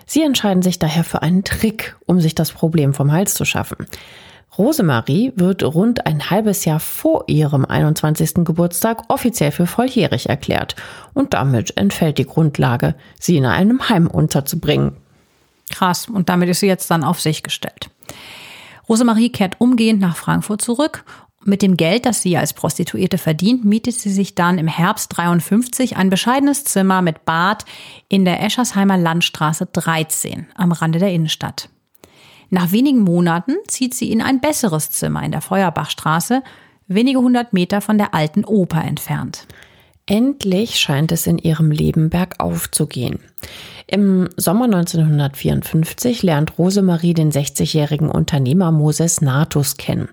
[0.07, 3.87] Sie entscheiden sich daher für einen Trick, um sich das Problem vom Hals zu schaffen.
[4.59, 8.45] Rosemarie wird rund ein halbes Jahr vor ihrem 21.
[8.45, 10.77] Geburtstag offiziell für volljährig erklärt
[11.15, 14.97] und damit entfällt die Grundlage, sie in einem Heim unterzubringen.
[15.71, 17.89] Krass, und damit ist sie jetzt dann auf sich gestellt.
[18.89, 21.05] Rosemarie kehrt umgehend nach Frankfurt zurück
[21.45, 25.97] Mit dem Geld, das sie als Prostituierte verdient, mietet sie sich dann im Herbst 53
[25.97, 27.65] ein bescheidenes Zimmer mit Bad
[28.09, 31.69] in der Eschersheimer Landstraße 13 am Rande der Innenstadt.
[32.55, 36.43] Nach wenigen Monaten zieht sie in ein besseres Zimmer in der Feuerbachstraße,
[36.87, 39.47] wenige hundert Meter von der alten Oper entfernt.
[40.05, 43.21] Endlich scheint es in ihrem Leben bergauf zu gehen.
[43.87, 50.11] Im Sommer 1954 lernt Rosemarie den 60-jährigen Unternehmer Moses Natus kennen.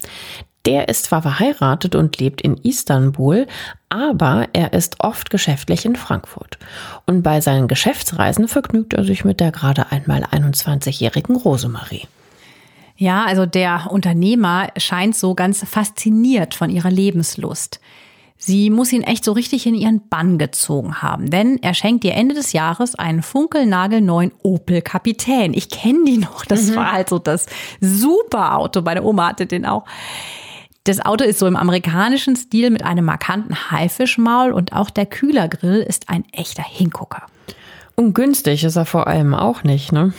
[0.65, 3.47] Der ist zwar verheiratet und lebt in Istanbul,
[3.89, 6.57] aber er ist oft geschäftlich in Frankfurt.
[7.05, 12.07] Und bei seinen Geschäftsreisen vergnügt er sich mit der gerade einmal 21-jährigen Rosemarie.
[12.99, 17.79] Ja, also der Unternehmer scheint so ganz fasziniert von ihrer Lebenslust.
[18.37, 22.13] Sie muss ihn echt so richtig in ihren Bann gezogen haben, denn er schenkt ihr
[22.13, 25.53] Ende des Jahres einen funkelnagelneuen Opel Kapitän.
[25.53, 26.75] Ich kenne die noch, das mhm.
[26.75, 27.45] war halt so das
[27.79, 28.81] super Auto.
[28.81, 29.85] Meine Oma hatte den auch.
[30.83, 35.85] Das Auto ist so im amerikanischen Stil mit einem markanten Haifischmaul und auch der Kühlergrill
[35.87, 37.27] ist ein echter Hingucker.
[37.95, 40.13] Und günstig ist er vor allem auch nicht, ne?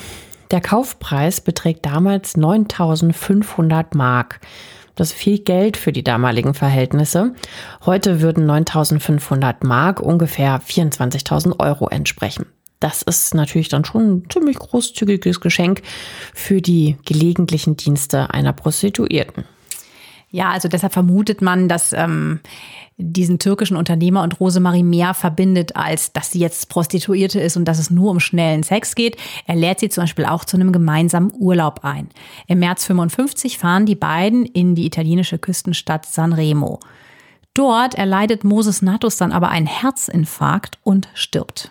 [0.50, 4.40] Der Kaufpreis beträgt damals 9500 Mark.
[4.96, 7.34] Das ist viel Geld für die damaligen Verhältnisse.
[7.86, 12.46] Heute würden 9500 Mark ungefähr 24.000 Euro entsprechen.
[12.80, 15.82] Das ist natürlich dann schon ein ziemlich großzügiges Geschenk
[16.34, 19.44] für die gelegentlichen Dienste einer Prostituierten.
[20.30, 22.40] Ja, also deshalb vermutet man, dass ähm,
[23.00, 27.78] diesen türkischen Unternehmer und Rosemarie mehr verbindet, als dass sie jetzt Prostituierte ist und dass
[27.78, 29.16] es nur um schnellen Sex geht.
[29.46, 32.08] Er lädt sie zum Beispiel auch zu einem gemeinsamen Urlaub ein.
[32.46, 36.80] Im März 55 fahren die beiden in die italienische Küstenstadt Sanremo.
[37.54, 41.70] Dort erleidet Moses Natus dann aber einen Herzinfarkt und stirbt.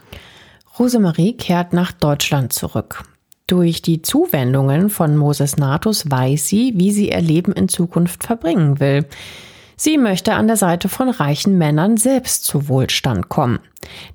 [0.77, 3.03] Rosemarie kehrt nach Deutschland zurück.
[3.47, 8.79] Durch die Zuwendungen von Moses Natus weiß sie, wie sie ihr Leben in Zukunft verbringen
[8.79, 9.07] will.
[9.81, 13.59] Sie möchte an der Seite von reichen Männern selbst zu Wohlstand kommen.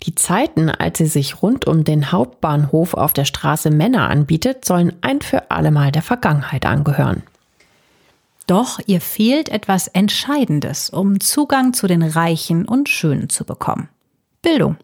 [0.03, 4.93] Die Zeiten, als sie sich rund um den Hauptbahnhof auf der Straße Männer anbietet, sollen
[5.01, 7.23] ein für allemal der Vergangenheit angehören.
[8.47, 13.89] Doch ihr fehlt etwas Entscheidendes, um Zugang zu den Reichen und Schönen zu bekommen.
[14.43, 14.77] Bildung.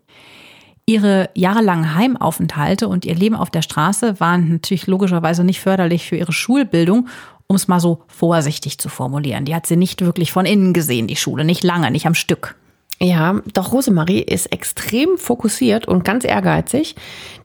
[0.87, 6.17] Ihre jahrelangen Heimaufenthalte und ihr Leben auf der Straße waren natürlich logischerweise nicht förderlich für
[6.17, 7.07] ihre Schulbildung,
[7.51, 9.45] um es mal so vorsichtig zu formulieren.
[9.45, 12.55] Die hat sie nicht wirklich von innen gesehen, die Schule, nicht lange, nicht am Stück.
[13.01, 16.95] Ja, doch Rosemarie ist extrem fokussiert und ganz ehrgeizig.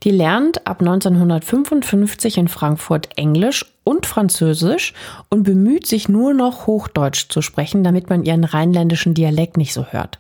[0.04, 4.94] Die lernt ab 1955 in Frankfurt Englisch und Französisch
[5.30, 9.86] und bemüht sich nur noch Hochdeutsch zu sprechen, damit man ihren rheinländischen Dialekt nicht so
[9.88, 10.20] hört.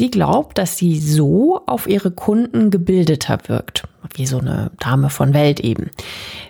[0.00, 3.82] Sie glaubt, dass sie so auf ihre Kunden gebildeter wirkt,
[4.14, 5.90] wie so eine Dame von Welt eben.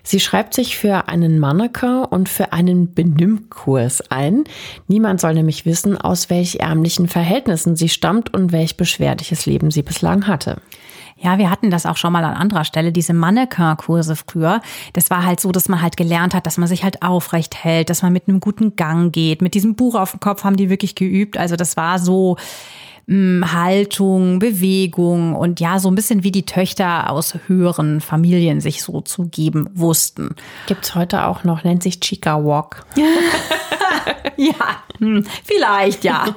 [0.05, 4.45] Sie schreibt sich für einen Mannequin und für einen Benimmkurs ein.
[4.87, 9.83] Niemand soll nämlich wissen, aus welch ärmlichen Verhältnissen sie stammt und welch beschwerliches Leben sie
[9.83, 10.63] bislang hatte.
[11.19, 14.63] Ja, wir hatten das auch schon mal an anderer Stelle, diese Mannequin-Kurse früher.
[14.93, 17.91] Das war halt so, dass man halt gelernt hat, dass man sich halt aufrecht hält,
[17.91, 19.43] dass man mit einem guten Gang geht.
[19.43, 21.37] Mit diesem Buch auf dem Kopf haben die wirklich geübt.
[21.37, 22.37] Also das war so,
[23.11, 29.01] Haltung, Bewegung und ja, so ein bisschen wie die Töchter aus höheren Familien sich so
[29.01, 30.37] zu geben wussten.
[30.67, 32.87] Gibt's heute auch noch, nennt sich Chica Walk.
[34.37, 36.35] ja, hm, vielleicht ja.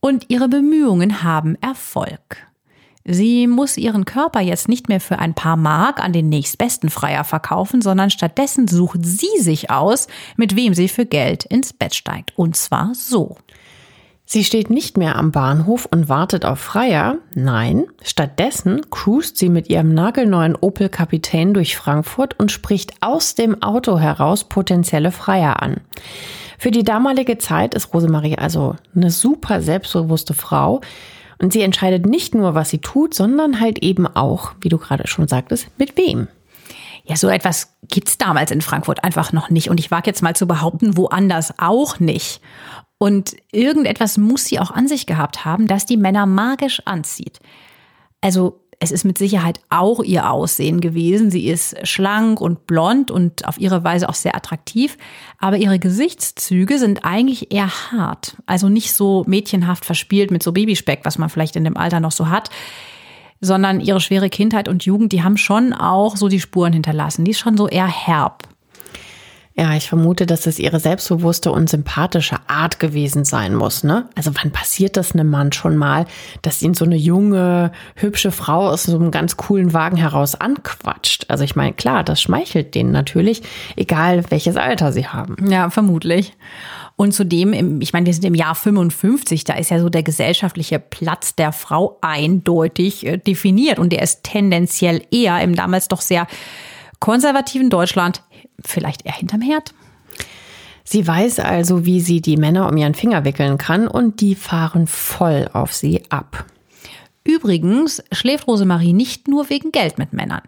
[0.00, 2.46] Und ihre Bemühungen haben Erfolg.
[3.04, 7.24] Sie muss ihren Körper jetzt nicht mehr für ein paar Mark an den nächstbesten Freier
[7.24, 12.32] verkaufen, sondern stattdessen sucht sie sich aus, mit wem sie für Geld ins Bett steigt.
[12.36, 13.36] Und zwar so.
[14.32, 17.16] Sie steht nicht mehr am Bahnhof und wartet auf Freier.
[17.34, 23.60] Nein, stattdessen cruist sie mit ihrem nagelneuen Opel Kapitän durch Frankfurt und spricht aus dem
[23.60, 25.80] Auto heraus potenzielle Freier an.
[26.58, 30.80] Für die damalige Zeit ist Rosemarie also eine super selbstbewusste Frau.
[31.42, 35.08] Und sie entscheidet nicht nur, was sie tut, sondern halt eben auch, wie du gerade
[35.08, 36.28] schon sagtest, mit wem.
[37.04, 39.70] Ja, so etwas gibt's damals in Frankfurt einfach noch nicht.
[39.70, 42.40] Und ich wage jetzt mal zu behaupten, woanders auch nicht.
[43.02, 47.40] Und irgendetwas muss sie auch an sich gehabt haben, das die Männer magisch anzieht.
[48.20, 51.30] Also es ist mit Sicherheit auch ihr Aussehen gewesen.
[51.30, 54.98] Sie ist schlank und blond und auf ihre Weise auch sehr attraktiv.
[55.38, 58.36] Aber ihre Gesichtszüge sind eigentlich eher hart.
[58.44, 62.12] Also nicht so mädchenhaft verspielt mit so Babyspeck, was man vielleicht in dem Alter noch
[62.12, 62.50] so hat.
[63.40, 67.24] Sondern ihre schwere Kindheit und Jugend, die haben schon auch so die Spuren hinterlassen.
[67.24, 68.46] Die ist schon so eher herb.
[69.60, 74.08] Ja, ich vermute, dass es ihre selbstbewusste und sympathische Art gewesen sein muss, ne?
[74.14, 76.06] Also wann passiert das einem Mann schon mal,
[76.40, 81.26] dass ihn so eine junge, hübsche Frau aus so einem ganz coolen Wagen heraus anquatscht?
[81.28, 83.42] Also ich meine, klar, das schmeichelt denen natürlich,
[83.76, 85.36] egal welches Alter sie haben.
[85.50, 86.32] Ja, vermutlich.
[86.96, 90.78] Und zudem, ich meine, wir sind im Jahr 55, da ist ja so der gesellschaftliche
[90.78, 96.26] Platz der Frau eindeutig äh, definiert und der ist tendenziell eher im damals doch sehr
[96.98, 98.22] konservativen Deutschland
[98.64, 99.72] vielleicht eher hinterm Herd.
[100.84, 104.86] Sie weiß also, wie sie die Männer um ihren Finger wickeln kann und die fahren
[104.86, 106.46] voll auf sie ab.
[107.24, 110.42] Übrigens schläft Rosemarie nicht nur wegen Geld mit Männern.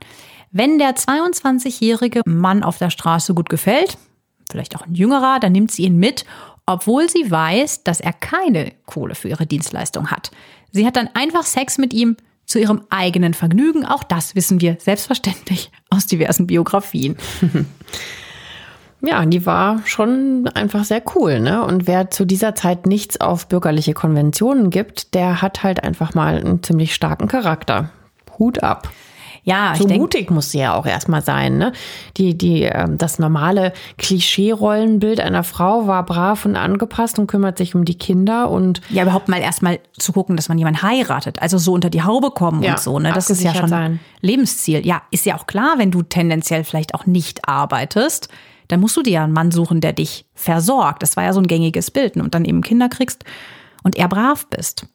[0.50, 3.98] Wenn der 22-jährige Mann auf der Straße gut gefällt,
[4.50, 6.24] vielleicht auch ein jüngerer, dann nimmt sie ihn mit,
[6.66, 10.30] obwohl sie weiß, dass er keine Kohle für ihre Dienstleistung hat.
[10.72, 12.16] Sie hat dann einfach Sex mit ihm
[12.52, 13.86] zu ihrem eigenen Vergnügen.
[13.86, 17.16] Auch das wissen wir selbstverständlich aus diversen Biografien.
[19.04, 21.64] Ja, die war schon einfach sehr cool, ne?
[21.64, 26.36] Und wer zu dieser Zeit nichts auf bürgerliche Konventionen gibt, der hat halt einfach mal
[26.36, 27.90] einen ziemlich starken Charakter.
[28.38, 28.88] Hut ab.
[29.44, 31.72] Ja, so mutig muss sie ja auch erstmal sein, ne?
[32.16, 37.74] Die, die, äh, das normale Klischee-Rollenbild einer Frau war brav und angepasst und kümmert sich
[37.74, 38.80] um die Kinder und.
[38.90, 42.30] Ja, überhaupt mal erstmal zu gucken, dass man jemanden heiratet, also so unter die Haube
[42.30, 43.12] kommen ja, und so, ne?
[43.12, 44.00] Das ist ja schon sein.
[44.20, 44.86] Lebensziel.
[44.86, 48.28] Ja, ist ja auch klar, wenn du tendenziell vielleicht auch nicht arbeitest
[48.68, 51.02] dann musst du dir ja einen Mann suchen, der dich versorgt.
[51.02, 52.16] Das war ja so ein gängiges Bild.
[52.16, 53.22] Und dann eben Kinder kriegst
[53.82, 54.86] und er brav bist.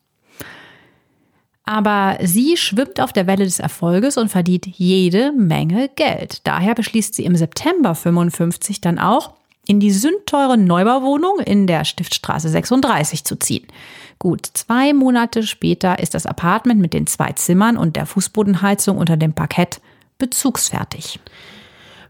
[1.67, 6.39] Aber sie schwimmt auf der Welle des Erfolges und verdient jede Menge Geld.
[6.45, 9.33] Daher beschließt sie im September 55 dann auch,
[9.67, 13.67] in die sündteure Neubauwohnung in der Stiftstraße 36 zu ziehen.
[14.17, 19.17] Gut, zwei Monate später ist das Apartment mit den zwei Zimmern und der Fußbodenheizung unter
[19.17, 19.81] dem Parkett
[20.19, 21.19] bezugsfertig.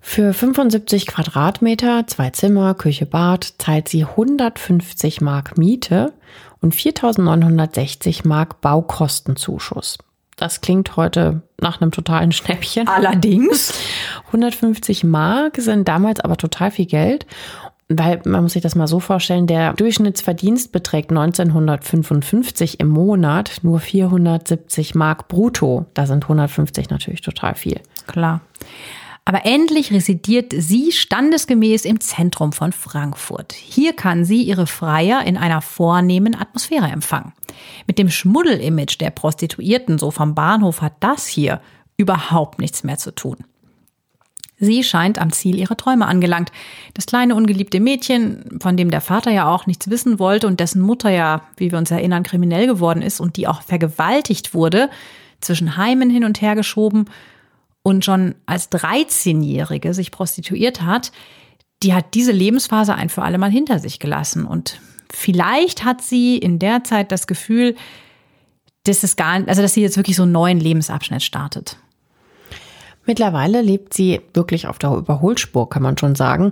[0.09, 6.13] Für 75 Quadratmeter, zwei Zimmer, Küche, Bad zahlt sie 150 Mark Miete
[6.61, 9.97] und 4.960 Mark Baukostenzuschuss.
[10.37, 12.87] Das klingt heute nach einem totalen Schnäppchen.
[12.87, 13.73] Allerdings.
[14.27, 17.27] 150 Mark sind damals aber total viel Geld.
[17.89, 23.81] Weil man muss sich das mal so vorstellen, der Durchschnittsverdienst beträgt 1955 im Monat nur
[23.81, 25.85] 470 Mark brutto.
[25.93, 27.81] Da sind 150 natürlich total viel.
[28.07, 28.39] Klar.
[29.27, 33.51] Aber endlich residiert sie standesgemäß im Zentrum von Frankfurt.
[33.51, 37.33] Hier kann sie ihre Freier in einer vornehmen Atmosphäre empfangen.
[37.87, 41.59] Mit dem Schmuddelimage der Prostituierten so vom Bahnhof hat das hier
[41.97, 43.35] überhaupt nichts mehr zu tun.
[44.59, 46.53] Sie scheint am Ziel ihrer Träume angelangt.
[46.93, 50.81] Das kleine ungeliebte Mädchen, von dem der Vater ja auch nichts wissen wollte und dessen
[50.81, 54.89] Mutter ja, wie wir uns erinnern, kriminell geworden ist und die auch vergewaltigt wurde,
[55.41, 57.09] zwischen Heimen hin und her geschoben
[57.87, 61.13] und schon als 13-Jährige sich prostituiert hat,
[61.83, 64.43] die hat diese Lebensphase ein für alle Mal hinter sich gelassen.
[64.43, 67.75] Und vielleicht hat sie in der Zeit das Gefühl,
[68.83, 71.77] dass es gar, also dass sie jetzt wirklich so einen neuen Lebensabschnitt startet.
[73.05, 76.51] Mittlerweile lebt sie wirklich auf der Überholspur, kann man schon sagen.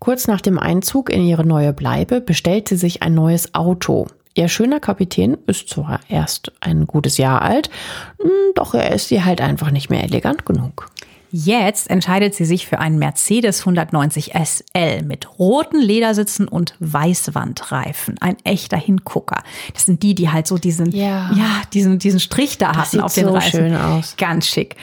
[0.00, 4.08] Kurz nach dem Einzug in ihre neue Bleibe bestellt sie sich ein neues Auto.
[4.34, 7.70] Ihr schöner Kapitän ist zwar erst ein gutes Jahr alt,
[8.20, 10.90] hm, doch er ist ihr halt einfach nicht mehr elegant genug.
[11.34, 18.18] Jetzt entscheidet sie sich für einen Mercedes 190 SL mit roten Ledersitzen und Weißwandreifen.
[18.20, 19.42] Ein echter Hingucker.
[19.72, 23.00] Das sind die, die halt so diesen, ja, ja diesen, diesen Strich da das hatten
[23.00, 23.50] auf den so Reifen.
[23.50, 24.14] schön aus.
[24.18, 24.76] Ganz schick.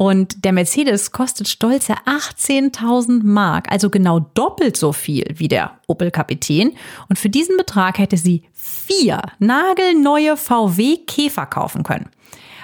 [0.00, 6.10] Und der Mercedes kostet stolze 18.000 Mark, also genau doppelt so viel wie der Opel
[6.10, 6.72] Kapitän.
[7.10, 12.08] Und für diesen Betrag hätte sie vier nagelneue VW Käfer kaufen können.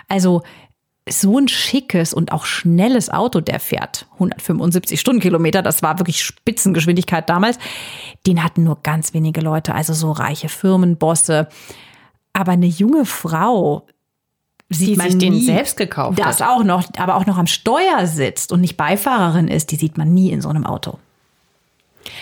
[0.09, 0.45] Also
[1.07, 7.29] so ein schickes und auch schnelles Auto, der fährt 175 Stundenkilometer, das war wirklich Spitzengeschwindigkeit
[7.29, 7.59] damals.
[8.27, 11.49] Den hatten nur ganz wenige Leute, also so reiche Firmenbosse.
[12.33, 13.87] Aber eine junge Frau,
[14.69, 16.49] sieht die man sich nie, den selbst gekauft das hat.
[16.49, 20.13] auch noch, aber auch noch am Steuer sitzt und nicht Beifahrerin ist, die sieht man
[20.13, 20.99] nie in so einem Auto.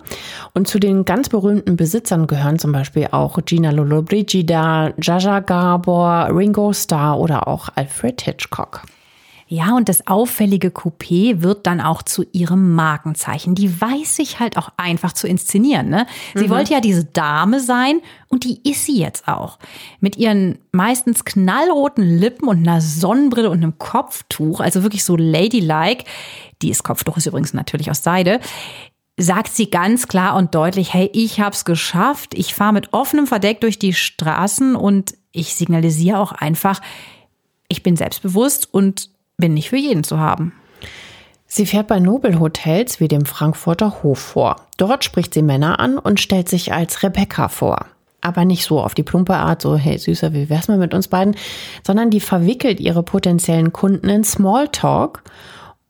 [0.55, 6.73] Und zu den ganz berühmten Besitzern gehören zum Beispiel auch Gina Lollobrigida, Jaja Gabor, Ringo
[6.73, 8.83] Starr oder auch Alfred Hitchcock.
[9.51, 13.55] Ja, und das auffällige Coupé wird dann auch zu ihrem Markenzeichen.
[13.55, 15.89] Die weiß sich halt auch einfach zu inszenieren.
[15.89, 16.07] Ne?
[16.35, 16.51] Sie mhm.
[16.51, 19.59] wollte ja diese Dame sein und die ist sie jetzt auch.
[20.01, 26.05] Mit ihren meistens knallroten Lippen und einer Sonnenbrille und einem Kopftuch, also wirklich so ladylike.
[26.61, 28.41] Dieses Kopftuch ist übrigens natürlich aus Seide
[29.21, 32.35] sagt sie ganz klar und deutlich, hey, ich hab's geschafft.
[32.35, 36.81] Ich fahre mit offenem Verdeck durch die Straßen und ich signalisiere auch einfach,
[37.69, 40.53] ich bin selbstbewusst und bin nicht für jeden zu haben.
[41.47, 44.57] Sie fährt bei Nobelhotels wie dem Frankfurter Hof vor.
[44.77, 47.87] Dort spricht sie Männer an und stellt sich als Rebecca vor.
[48.21, 51.09] Aber nicht so auf die plumpe Art, so, hey Süßer, wie wär's mal mit uns
[51.09, 51.37] beiden,
[51.87, 55.23] sondern die verwickelt ihre potenziellen Kunden in Smalltalk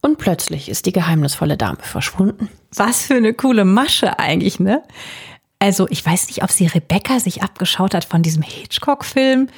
[0.03, 2.49] und plötzlich ist die geheimnisvolle Dame verschwunden.
[2.77, 4.83] Was für eine coole Masche eigentlich, ne?
[5.59, 9.49] Also, ich weiß nicht, ob sie Rebecca sich abgeschaut hat von diesem Hitchcock-Film.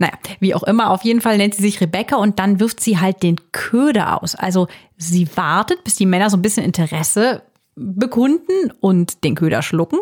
[0.00, 2.98] Naja, wie auch immer, auf jeden Fall nennt sie sich Rebecca und dann wirft sie
[2.98, 4.34] halt den Köder aus.
[4.34, 7.42] Also sie wartet, bis die Männer so ein bisschen Interesse
[7.76, 9.98] bekunden und den Köder schlucken.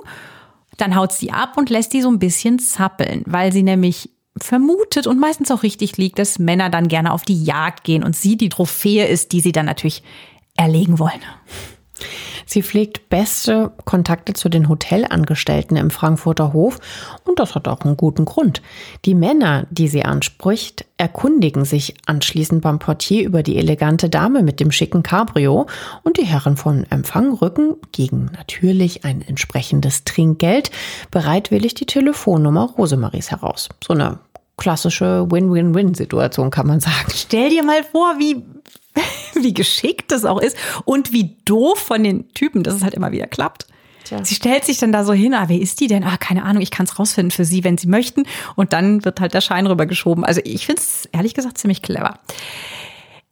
[0.77, 5.09] Dann haut sie ab und lässt die so ein bisschen zappeln, weil sie nämlich vermutet
[5.09, 8.37] und meistens auch richtig liegt, dass Männer dann gerne auf die Jagd gehen und sie
[8.37, 10.05] die Trophäe ist, die sie dann natürlich
[10.57, 11.23] erlegen wollen.
[12.49, 16.79] Sie pflegt beste Kontakte zu den Hotelangestellten im Frankfurter Hof
[17.25, 18.63] und das hat auch einen guten Grund.
[19.05, 24.61] Die Männer, die sie anspricht, erkundigen sich anschließend beim Portier über die elegante Dame mit
[24.61, 25.67] dem schicken Cabrio
[26.03, 30.71] und die Herren von Empfang rücken gegen natürlich ein entsprechendes Trinkgeld
[31.11, 33.69] bereitwillig die Telefonnummer Rosemaries heraus.
[33.87, 34.21] So eine
[34.59, 37.11] klassische Win-Win-Win-Situation kann man sagen.
[37.15, 38.45] Stell dir mal vor, wie
[39.35, 43.13] wie geschickt das auch ist und wie doof von den Typen, dass es halt immer
[43.13, 43.67] wieder klappt.
[44.05, 44.25] Tja.
[44.25, 46.05] Sie stellt sich dann da so hin, ah, wer ist die denn?
[46.05, 48.25] Ah, keine Ahnung, ich kann es rausfinden für sie, wenn sie möchten.
[48.57, 50.25] Und dann wird halt der Schein rübergeschoben.
[50.25, 52.19] Also ich finde es ehrlich gesagt ziemlich clever.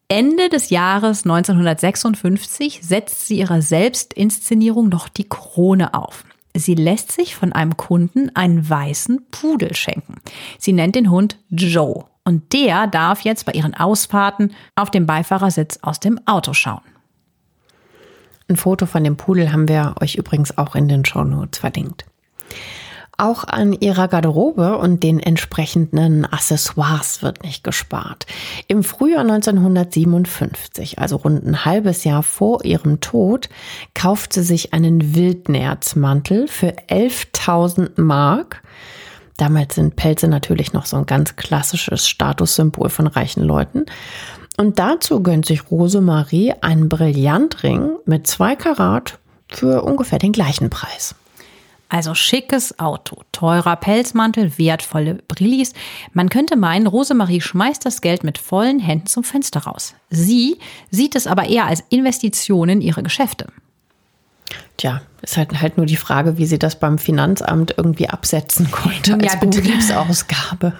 [0.09, 6.25] Ende des Jahres 1956 setzt sie ihrer Selbstinszenierung noch die Krone auf.
[6.59, 10.17] Sie lässt sich von einem Kunden einen weißen Pudel schenken.
[10.59, 15.79] Sie nennt den Hund Joe und der darf jetzt bei ihren Ausfahrten auf dem Beifahrersitz
[15.83, 16.83] aus dem Auto schauen.
[18.49, 22.05] Ein Foto von dem Pudel haben wir euch übrigens auch in den Shownotes verlinkt.
[23.19, 28.27] Auch an ihrer Garderobe und den entsprechenden Accessoires wird nicht gespart.
[28.69, 33.49] Im Frühjahr 1957, also rund ein halbes Jahr vor ihrem Tod,
[33.95, 38.63] kauft sie sich einen Wildnerzmantel für 11.000 Mark
[39.37, 43.85] Damals sind Pelze natürlich noch so ein ganz klassisches Statussymbol von reichen Leuten.
[44.57, 51.15] Und dazu gönnt sich Rosemarie einen Brillantring mit zwei Karat für ungefähr den gleichen Preis.
[51.89, 55.73] Also schickes Auto, teurer Pelzmantel, wertvolle Brillis.
[56.13, 59.95] Man könnte meinen, Rosemarie schmeißt das Geld mit vollen Händen zum Fenster raus.
[60.11, 60.59] Sie
[60.91, 63.47] sieht es aber eher als Investition in ihre Geschäfte.
[64.77, 69.15] Tja, ist halt, halt nur die Frage, wie sie das beim Finanzamt irgendwie absetzen konnte
[69.15, 70.75] als ja, Betriebsausgabe.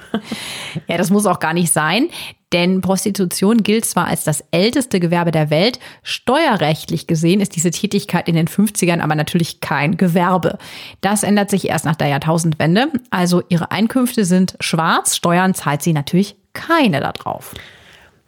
[0.87, 2.09] Ja, das muss auch gar nicht sein,
[2.53, 8.29] denn Prostitution gilt zwar als das älteste Gewerbe der Welt, steuerrechtlich gesehen ist diese Tätigkeit
[8.29, 10.59] in den 50ern aber natürlich kein Gewerbe.
[11.01, 12.89] Das ändert sich erst nach der Jahrtausendwende.
[13.11, 17.53] Also ihre Einkünfte sind schwarz, Steuern zahlt sie natürlich keine darauf.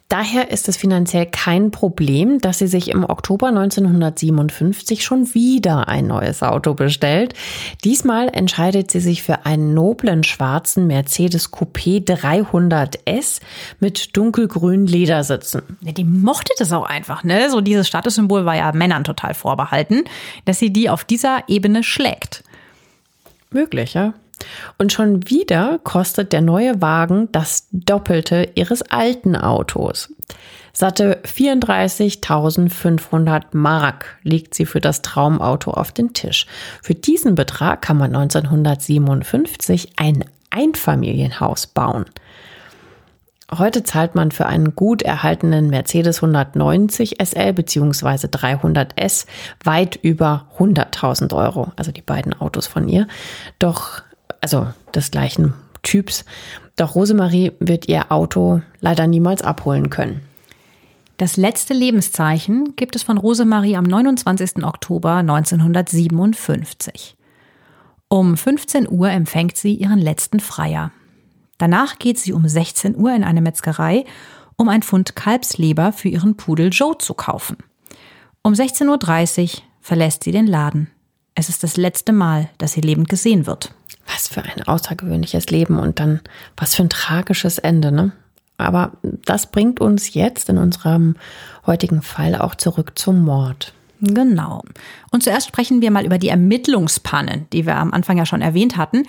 [0.09, 6.07] Daher ist es finanziell kein Problem, dass sie sich im Oktober 1957 schon wieder ein
[6.07, 7.35] neues Auto bestellt.
[7.83, 13.41] Diesmal entscheidet sie sich für einen noblen schwarzen Mercedes Coupé 300S
[13.79, 15.61] mit dunkelgrünen Ledersitzen.
[15.81, 17.51] Die mochte das auch einfach, ne?
[17.51, 20.05] So dieses Statussymbol war ja Männern total vorbehalten,
[20.45, 22.43] dass sie die auf dieser Ebene schlägt.
[23.51, 24.15] Möglich, ja.
[24.77, 30.13] Und schon wieder kostet der neue Wagen das Doppelte ihres alten Autos.
[30.73, 36.45] Satte 34.500 Mark liegt sie für das Traumauto auf den Tisch.
[36.81, 42.05] Für diesen Betrag kann man 1957 ein Einfamilienhaus bauen.
[43.51, 48.27] Heute zahlt man für einen gut erhaltenen Mercedes 190 SL bzw.
[48.27, 49.25] 300S
[49.63, 53.07] weit über 100.000 Euro, also die beiden Autos von ihr.
[53.57, 54.03] Doch
[54.41, 56.25] also des gleichen Typs.
[56.75, 60.21] Doch Rosemarie wird ihr Auto leider niemals abholen können.
[61.17, 64.63] Das letzte Lebenszeichen gibt es von Rosemarie am 29.
[64.63, 67.17] Oktober 1957.
[68.07, 70.91] Um 15 Uhr empfängt sie ihren letzten Freier.
[71.57, 74.05] Danach geht sie um 16 Uhr in eine Metzgerei,
[74.55, 77.57] um ein Pfund Kalbsleber für ihren Pudel Joe zu kaufen.
[78.41, 80.89] Um 16.30 Uhr verlässt sie den Laden.
[81.35, 83.73] Es ist das letzte Mal, dass sie lebend gesehen wird.
[84.11, 86.21] Was für ein außergewöhnliches Leben und dann
[86.57, 88.11] was für ein tragisches Ende, ne?
[88.57, 91.15] Aber das bringt uns jetzt in unserem
[91.65, 93.73] heutigen Fall auch zurück zum Mord.
[94.01, 94.63] Genau.
[95.11, 98.77] Und zuerst sprechen wir mal über die Ermittlungspannen, die wir am Anfang ja schon erwähnt
[98.77, 99.03] hatten.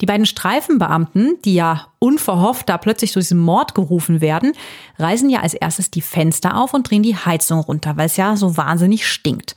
[0.00, 4.52] Die beiden Streifenbeamten, die ja unverhofft da plötzlich zu diesem Mord gerufen werden,
[4.98, 8.36] reißen ja als erstes die Fenster auf und drehen die Heizung runter, weil es ja
[8.36, 9.54] so wahnsinnig stinkt.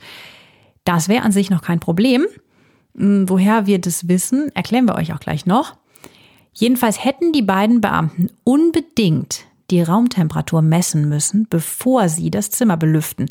[0.84, 2.26] Das wäre an sich noch kein Problem.
[2.96, 5.76] Hm, woher wir das wissen, erklären wir euch auch gleich noch.
[6.52, 13.26] Jedenfalls hätten die beiden Beamten unbedingt die Raumtemperatur messen müssen, bevor sie das Zimmer belüften,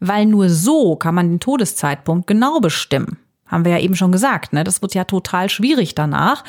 [0.00, 3.18] weil nur so kann man den Todeszeitpunkt genau bestimmen.
[3.46, 4.62] Haben wir ja eben schon gesagt, ne?
[4.62, 6.44] Das wird ja total schwierig danach.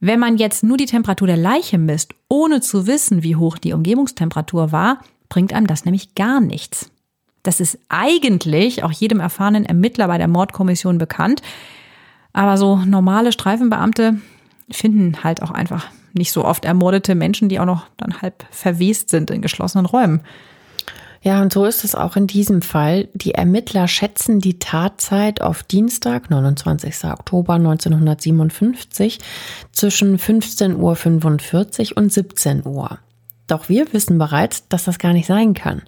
[0.00, 3.74] Wenn man jetzt nur die Temperatur der Leiche misst, ohne zu wissen, wie hoch die
[3.74, 6.89] Umgebungstemperatur war, bringt einem das nämlich gar nichts.
[7.42, 11.42] Das ist eigentlich auch jedem erfahrenen Ermittler bei der Mordkommission bekannt.
[12.32, 14.16] Aber so normale Streifenbeamte
[14.70, 19.10] finden halt auch einfach nicht so oft ermordete Menschen, die auch noch dann halb verwest
[19.10, 20.22] sind in geschlossenen Räumen.
[21.22, 23.08] Ja, und so ist es auch in diesem Fall.
[23.12, 27.04] Die Ermittler schätzen die Tatzeit auf Dienstag, 29.
[27.04, 29.18] Oktober 1957,
[29.70, 32.98] zwischen 15.45 Uhr und 17 Uhr.
[33.50, 35.82] Doch wir wissen bereits, dass das gar nicht sein kann.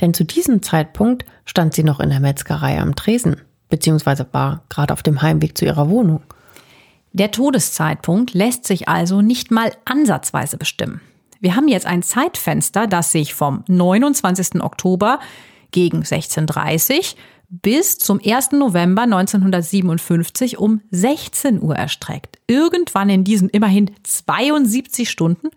[0.00, 4.92] Denn zu diesem Zeitpunkt stand sie noch in der Metzgerei am Tresen, beziehungsweise war gerade
[4.92, 6.22] auf dem Heimweg zu ihrer Wohnung.
[7.12, 11.00] Der Todeszeitpunkt lässt sich also nicht mal ansatzweise bestimmen.
[11.40, 14.62] Wir haben jetzt ein Zeitfenster, das sich vom 29.
[14.62, 15.18] Oktober
[15.72, 17.16] gegen 16.30
[17.48, 18.52] bis zum 1.
[18.52, 22.38] November 1957 um 16 Uhr erstreckt.
[22.46, 25.48] Irgendwann in diesen immerhin 72 Stunden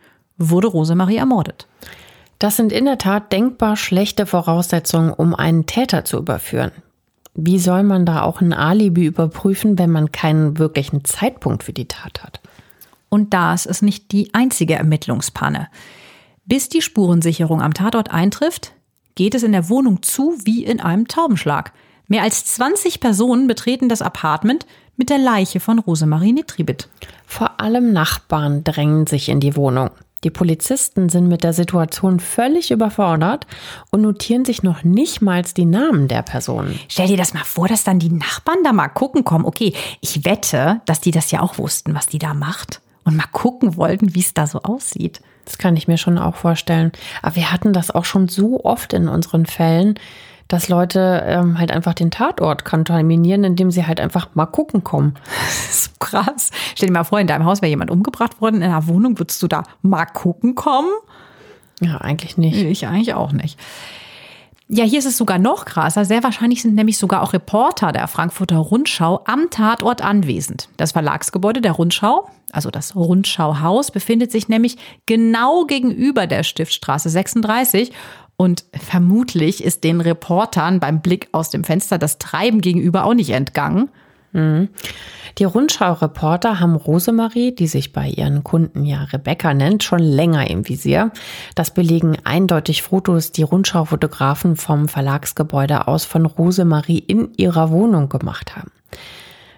[0.49, 1.67] wurde Rosemarie ermordet.
[2.39, 6.71] Das sind in der Tat denkbar schlechte Voraussetzungen, um einen Täter zu überführen.
[7.33, 11.87] Wie soll man da auch ein Alibi überprüfen, wenn man keinen wirklichen Zeitpunkt für die
[11.87, 12.41] Tat hat?
[13.09, 15.67] Und das ist nicht die einzige Ermittlungspanne.
[16.45, 18.73] Bis die Spurensicherung am Tatort eintrifft,
[19.15, 21.73] geht es in der Wohnung zu wie in einem Taubenschlag.
[22.07, 24.65] Mehr als 20 Personen betreten das Apartment
[24.97, 26.89] mit der Leiche von Rosemarie Nitribit.
[27.25, 29.91] Vor allem Nachbarn drängen sich in die Wohnung.
[30.23, 33.47] Die Polizisten sind mit der Situation völlig überfordert
[33.89, 36.79] und notieren sich noch nicht mal die Namen der Personen.
[36.87, 39.45] Stell dir das mal vor, dass dann die Nachbarn da mal gucken kommen.
[39.45, 43.25] Okay, ich wette, dass die das ja auch wussten, was die da macht und mal
[43.31, 45.21] gucken wollten, wie es da so aussieht.
[45.45, 46.91] Das kann ich mir schon auch vorstellen.
[47.23, 49.95] Aber wir hatten das auch schon so oft in unseren Fällen,
[50.51, 55.15] dass Leute ähm, halt einfach den Tatort kontaminieren, indem sie halt einfach mal gucken kommen.
[55.41, 56.51] Das ist so krass.
[56.75, 59.41] Stell dir mal vor, in deinem Haus wäre jemand umgebracht worden, in einer Wohnung würdest
[59.41, 60.89] du da mal gucken kommen?
[61.79, 62.57] Ja, eigentlich nicht.
[62.57, 63.57] Ich eigentlich auch nicht.
[64.73, 66.05] Ja, hier ist es sogar noch krasser.
[66.05, 70.69] Sehr wahrscheinlich sind nämlich sogar auch Reporter der Frankfurter Rundschau am Tatort anwesend.
[70.77, 77.91] Das Verlagsgebäude der Rundschau, also das Rundschauhaus, befindet sich nämlich genau gegenüber der Stiftstraße 36
[78.41, 83.29] und vermutlich ist den Reportern beim Blick aus dem Fenster das Treiben gegenüber auch nicht
[83.29, 83.89] entgangen.
[84.31, 84.69] Mhm.
[85.37, 90.67] Die Rundschau-Reporter haben Rosemarie, die sich bei ihren Kunden ja Rebecca nennt, schon länger im
[90.67, 91.11] Visier.
[91.53, 98.55] Das belegen eindeutig Fotos, die Rundschau-Fotografen vom Verlagsgebäude aus von Rosemarie in ihrer Wohnung gemacht
[98.55, 98.71] haben.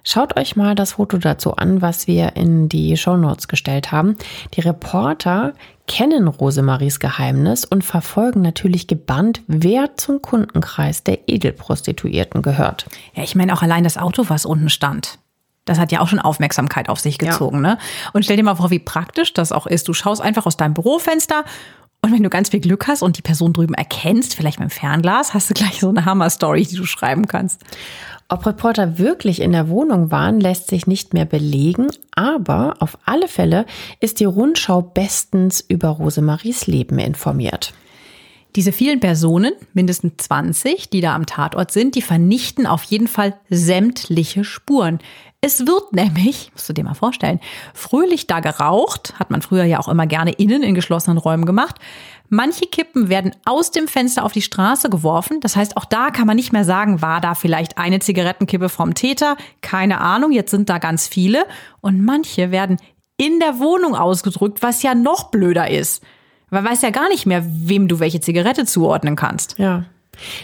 [0.06, 4.18] Schaut euch mal das Foto dazu an, was wir in die Shownotes gestellt haben.
[4.56, 5.54] Die Reporter
[5.88, 12.86] kennen Rosemaries Geheimnis und verfolgen natürlich gebannt, wer zum Kundenkreis der Edelprostituierten gehört.
[13.16, 15.20] Ja, ich meine auch allein das Auto, was unten stand.
[15.66, 17.74] Das hat ja auch schon Aufmerksamkeit auf sich gezogen, ja.
[17.74, 17.78] ne?
[18.12, 19.88] Und stell dir mal vor, wie praktisch das auch ist.
[19.88, 21.46] Du schaust einfach aus deinem Bürofenster
[22.04, 24.72] und wenn du ganz viel Glück hast und die Person drüben erkennst, vielleicht mit dem
[24.72, 27.62] Fernglas, hast du gleich so eine Hammer-Story, die du schreiben kannst.
[28.34, 33.28] Ob Reporter wirklich in der Wohnung waren, lässt sich nicht mehr belegen, aber auf alle
[33.28, 33.68] Fälle
[34.00, 37.76] ist die Rundschau bestens über Rosemaries Leben informiert.
[38.56, 43.36] Diese vielen Personen, mindestens 20, die da am Tatort sind, die vernichten auf jeden Fall
[43.52, 44.98] sämtliche Spuren.
[45.46, 47.42] Es wird nämlich, musst du dir mal vorstellen,
[47.74, 51.76] fröhlich da geraucht, hat man früher ja auch immer gerne innen in geschlossenen Räumen gemacht.
[52.30, 55.42] Manche Kippen werden aus dem Fenster auf die Straße geworfen.
[55.42, 58.94] Das heißt, auch da kann man nicht mehr sagen, war da vielleicht eine Zigarettenkippe vom
[58.94, 59.36] Täter?
[59.60, 61.46] Keine Ahnung, jetzt sind da ganz viele.
[61.82, 62.78] Und manche werden
[63.18, 66.06] in der Wohnung ausgedrückt, was ja noch blöder ist.
[66.52, 69.60] Man weiß ja gar nicht mehr, wem du welche Zigarette zuordnen kannst.
[69.60, 69.84] Ja.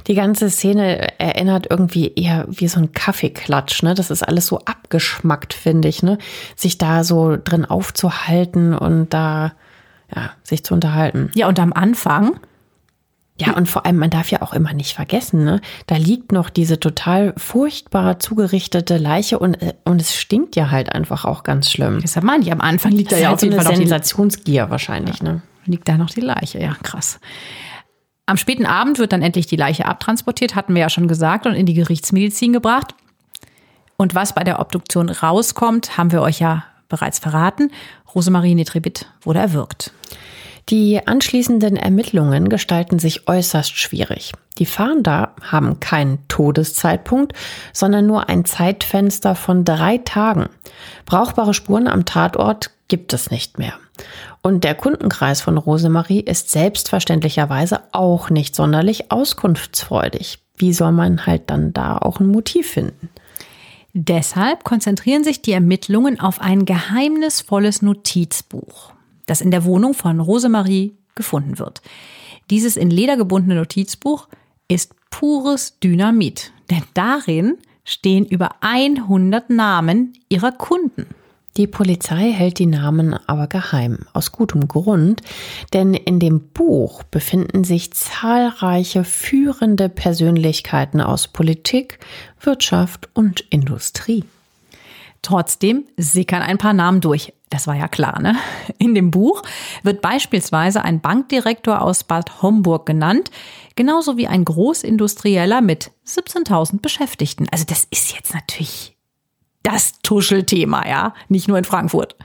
[0.07, 3.93] Die ganze Szene erinnert irgendwie eher wie so ein Kaffeeklatsch, ne?
[3.93, 6.17] Das ist alles so abgeschmackt, finde ich, ne?
[6.55, 9.53] Sich da so drin aufzuhalten und da
[10.15, 11.31] ja, sich zu unterhalten.
[11.35, 12.39] Ja, und am Anfang.
[13.37, 15.61] Ja, und vor allem, man darf ja auch immer nicht vergessen, ne?
[15.87, 20.93] Da liegt noch diese total furchtbar zugerichtete Leiche und, äh, und es stinkt ja halt
[20.93, 21.99] einfach auch ganz schlimm.
[22.01, 23.77] Deshalb meine ich, am Anfang liegt das da ja halt auf jeden so Fall eine
[23.77, 25.33] Sensationsgier wahrscheinlich, ja.
[25.33, 25.41] ne?
[25.69, 26.59] liegt da noch die Leiche.
[26.59, 27.19] Ja, krass.
[28.29, 31.55] Am späten Abend wird dann endlich die Leiche abtransportiert, hatten wir ja schon gesagt, und
[31.55, 32.93] in die Gerichtsmedizin gebracht.
[33.97, 37.71] Und was bei der Obduktion rauskommt, haben wir euch ja bereits verraten.
[38.13, 39.93] Rosemarie Netribit wurde erwürgt.
[40.67, 44.33] Die anschließenden Ermittlungen gestalten sich äußerst schwierig.
[44.57, 47.33] Die Fahnder haben keinen Todeszeitpunkt,
[47.73, 50.49] sondern nur ein Zeitfenster von drei Tagen.
[51.05, 53.73] Brauchbare Spuren am Tatort gibt es nicht mehr.
[54.41, 60.39] Und der Kundenkreis von Rosemarie ist selbstverständlicherweise auch nicht sonderlich auskunftsfreudig.
[60.57, 63.09] Wie soll man halt dann da auch ein Motiv finden?
[63.93, 68.93] Deshalb konzentrieren sich die Ermittlungen auf ein geheimnisvolles Notizbuch
[69.29, 71.81] das in der Wohnung von Rosemarie gefunden wird.
[72.49, 74.27] Dieses in Leder gebundene Notizbuch
[74.67, 81.07] ist pures Dynamit, denn darin stehen über 100 Namen ihrer Kunden.
[81.57, 85.21] Die Polizei hält die Namen aber geheim, aus gutem Grund,
[85.73, 91.99] denn in dem Buch befinden sich zahlreiche führende Persönlichkeiten aus Politik,
[92.39, 94.23] Wirtschaft und Industrie.
[95.21, 97.33] Trotzdem sickern ein paar Namen durch.
[97.49, 98.35] Das war ja klar, ne?
[98.77, 99.41] In dem Buch
[99.83, 103.31] wird beispielsweise ein Bankdirektor aus Bad Homburg genannt,
[103.75, 107.47] genauso wie ein Großindustrieller mit 17.000 Beschäftigten.
[107.51, 108.95] Also das ist jetzt natürlich
[109.63, 112.15] das Tuschelthema, ja, nicht nur in Frankfurt.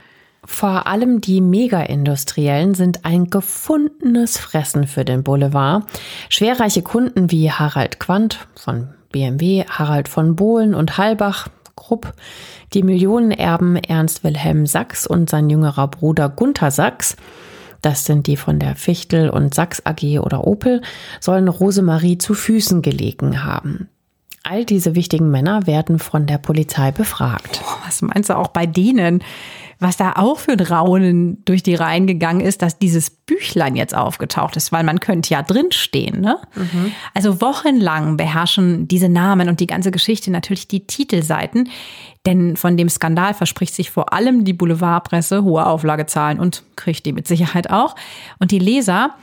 [0.45, 5.85] Vor allem die Mega-Industriellen sind ein gefundenes Fressen für den Boulevard.
[6.29, 12.13] Schwerreiche Kunden wie Harald Quandt von BMW, Harald von Bohlen und Halbach, Krupp,
[12.73, 17.15] die Millionenerben Ernst Wilhelm Sachs und sein jüngerer Bruder Gunther Sachs,
[17.81, 20.81] das sind die von der Fichtel und Sachs AG oder Opel,
[21.19, 23.89] sollen Rosemarie zu Füßen gelegen haben.
[24.41, 27.61] All diese wichtigen Männer werden von der Polizei befragt.
[27.85, 29.23] was meinst du auch bei denen?
[29.79, 33.95] Was da auch für ein Raunen durch die Reihen gegangen ist, dass dieses Büchlein jetzt
[33.95, 36.21] aufgetaucht ist, weil man könnte ja drinstehen.
[36.21, 36.37] Ne?
[36.55, 36.91] Mhm.
[37.13, 41.69] Also wochenlang beherrschen diese Namen und die ganze Geschichte natürlich die Titelseiten,
[42.25, 47.13] denn von dem Skandal verspricht sich vor allem die Boulevardpresse hohe Auflagezahlen und kriegt die
[47.13, 47.95] mit Sicherheit auch.
[48.39, 49.15] Und die Leser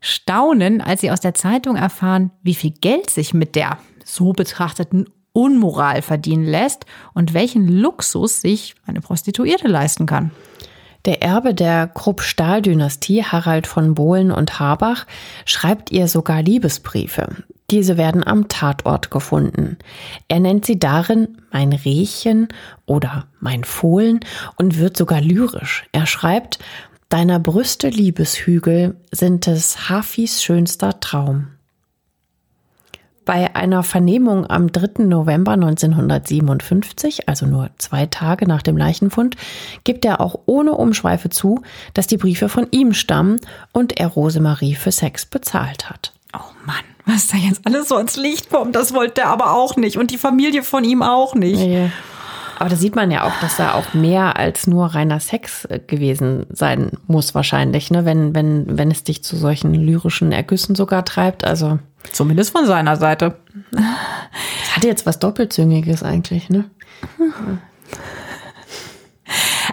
[0.00, 5.06] staunen, als sie aus der Zeitung erfahren, wie viel Geld sich mit der so betrachteten
[5.34, 10.30] Unmoral verdienen lässt und welchen Luxus sich eine Prostituierte leisten kann.
[11.04, 15.06] Der Erbe der Krupp-Stahl-Dynastie, Harald von Bohlen und Habach,
[15.44, 17.28] schreibt ihr sogar Liebesbriefe.
[17.70, 19.76] Diese werden am Tatort gefunden.
[20.28, 22.48] Er nennt sie darin mein Rehchen
[22.86, 24.20] oder mein Fohlen
[24.56, 25.84] und wird sogar lyrisch.
[25.92, 26.58] Er schreibt,
[27.08, 31.48] Deiner Brüste Liebeshügel sind es Hafis schönster Traum.
[33.24, 35.04] Bei einer Vernehmung am 3.
[35.04, 39.36] November 1957, also nur zwei Tage nach dem Leichenfund,
[39.84, 41.62] gibt er auch ohne Umschweife zu,
[41.94, 43.40] dass die Briefe von ihm stammen
[43.72, 46.12] und er Rosemarie für Sex bezahlt hat.
[46.34, 49.76] Oh Mann, was da jetzt alles so ins Licht kommt, das wollte er aber auch
[49.76, 51.60] nicht und die Familie von ihm auch nicht.
[51.60, 51.90] Nee.
[52.58, 55.80] Aber da sieht man ja auch, dass da auch mehr als nur reiner Sex äh,
[55.84, 58.04] gewesen sein muss wahrscheinlich, ne?
[58.04, 61.44] wenn, wenn, wenn es dich zu solchen lyrischen Ergüssen sogar treibt.
[61.44, 61.78] Also
[62.12, 63.36] Zumindest von seiner Seite.
[63.70, 66.64] Das hatte jetzt was Doppelzüngiges eigentlich, ne?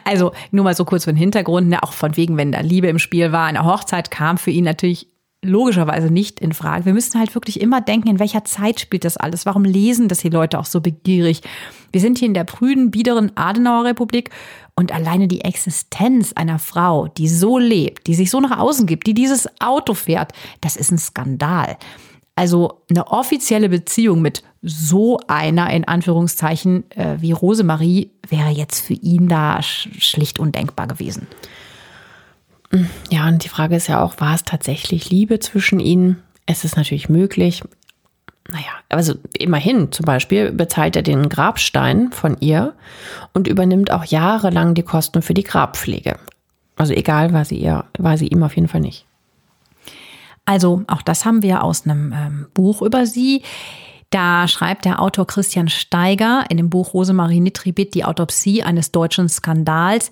[0.04, 2.88] Also nur mal so kurz für den Hintergrund, ne, auch von wegen, wenn da Liebe
[2.88, 3.46] im Spiel war.
[3.46, 5.08] Eine Hochzeit kam für ihn natürlich
[5.44, 6.86] logischerweise nicht in Frage.
[6.86, 9.46] Wir müssen halt wirklich immer denken, in welcher Zeit spielt das alles?
[9.46, 11.42] Warum lesen das die Leute auch so begierig?
[11.92, 14.30] Wir sind hier in der prüden, biederen Adenauer Republik
[14.76, 19.08] und alleine die Existenz einer Frau, die so lebt, die sich so nach außen gibt,
[19.08, 20.32] die dieses Auto fährt,
[20.62, 21.78] das ist ein Skandal.
[22.36, 28.94] Also eine offizielle Beziehung mit so einer, in Anführungszeichen, äh, wie Rosemarie, wäre jetzt für
[28.94, 31.28] ihn da schlicht undenkbar gewesen.
[33.10, 36.22] Ja, und die Frage ist ja auch, war es tatsächlich Liebe zwischen ihnen?
[36.46, 37.62] Es ist natürlich möglich.
[38.50, 42.74] Naja, also immerhin zum Beispiel bezahlt er den Grabstein von ihr
[43.34, 46.18] und übernimmt auch jahrelang die Kosten für die Grabpflege.
[46.76, 49.06] Also egal, war sie, ihr, war sie ihm auf jeden Fall nicht.
[50.46, 53.44] Also auch das haben wir aus einem ähm, Buch über sie.
[54.10, 59.30] Da schreibt der Autor Christian Steiger in dem Buch Rosemarie Nitribit die Autopsie eines deutschen
[59.30, 60.12] Skandals,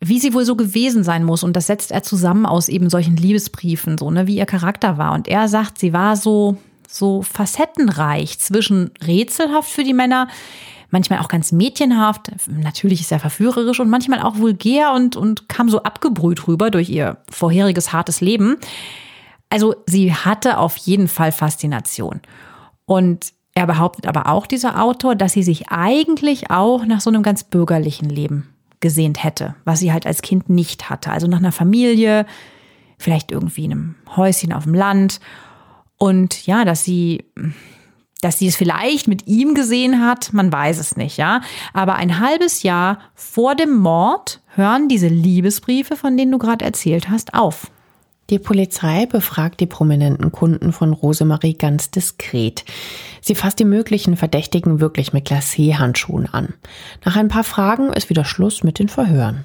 [0.00, 1.42] wie sie wohl so gewesen sein muss.
[1.42, 5.12] Und das setzt er zusammen aus eben solchen Liebesbriefen, so, ne, wie ihr Charakter war.
[5.12, 6.56] Und er sagt, sie war so,
[6.88, 10.28] so facettenreich zwischen rätselhaft für die Männer,
[10.90, 12.30] manchmal auch ganz mädchenhaft.
[12.46, 16.88] Natürlich ist er verführerisch und manchmal auch vulgär und, und kam so abgebrüht rüber durch
[16.88, 18.56] ihr vorheriges hartes Leben.
[19.50, 22.20] Also sie hatte auf jeden Fall Faszination.
[22.86, 27.24] Und er behauptet aber auch, dieser Autor, dass sie sich eigentlich auch nach so einem
[27.24, 31.10] ganz bürgerlichen Leben gesehnt hätte, was sie halt als Kind nicht hatte.
[31.10, 32.26] Also nach einer Familie,
[32.98, 35.20] vielleicht irgendwie in einem Häuschen auf dem Land.
[35.96, 37.24] Und ja, dass sie,
[38.20, 41.40] dass sie es vielleicht mit ihm gesehen hat, man weiß es nicht, ja.
[41.72, 47.08] Aber ein halbes Jahr vor dem Mord hören diese Liebesbriefe, von denen du gerade erzählt
[47.08, 47.70] hast, auf.
[48.30, 52.64] Die Polizei befragt die prominenten Kunden von Rosemarie ganz diskret.
[53.22, 56.52] Sie fasst die möglichen Verdächtigen wirklich mit Glacé-Handschuhen an.
[57.06, 59.44] Nach ein paar Fragen ist wieder Schluss mit den Verhören.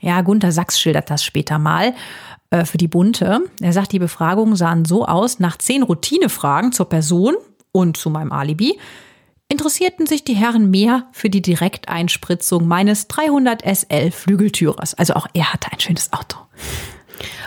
[0.00, 1.94] Ja, Gunther Sachs schildert das später mal
[2.50, 3.42] äh, für die Bunte.
[3.60, 7.34] Er sagt, die Befragungen sahen so aus, nach zehn Routinefragen zur Person
[7.70, 8.78] und zu meinem Alibi
[9.48, 14.94] interessierten sich die Herren mehr für die Direkteinspritzung meines 300 SL Flügeltürers.
[14.94, 16.38] Also auch er hatte ein schönes Auto.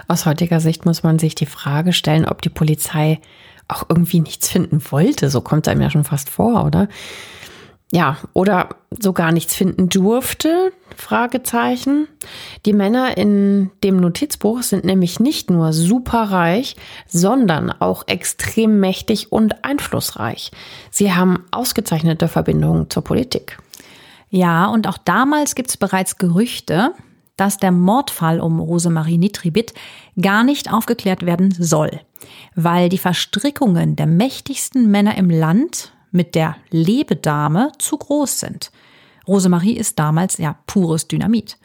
[0.07, 3.19] Aus heutiger Sicht muss man sich die Frage stellen, ob die Polizei
[3.67, 5.29] auch irgendwie nichts finden wollte.
[5.29, 6.87] So kommt es einem ja schon fast vor, oder?
[7.91, 10.73] Ja, oder sogar nichts finden durfte?
[10.97, 12.07] Fragezeichen.
[12.65, 16.75] Die Männer in dem Notizbuch sind nämlich nicht nur superreich,
[17.07, 20.51] sondern auch extrem mächtig und einflussreich.
[20.91, 23.57] Sie haben ausgezeichnete Verbindungen zur Politik.
[24.29, 26.91] Ja, und auch damals gibt es bereits Gerüchte,
[27.37, 29.73] dass der Mordfall um Rosemarie Nitribit
[30.19, 32.01] gar nicht aufgeklärt werden soll,
[32.55, 38.71] weil die Verstrickungen der mächtigsten Männer im Land mit der Lebedame zu groß sind.
[39.27, 41.57] Rosemarie ist damals ja pures Dynamit.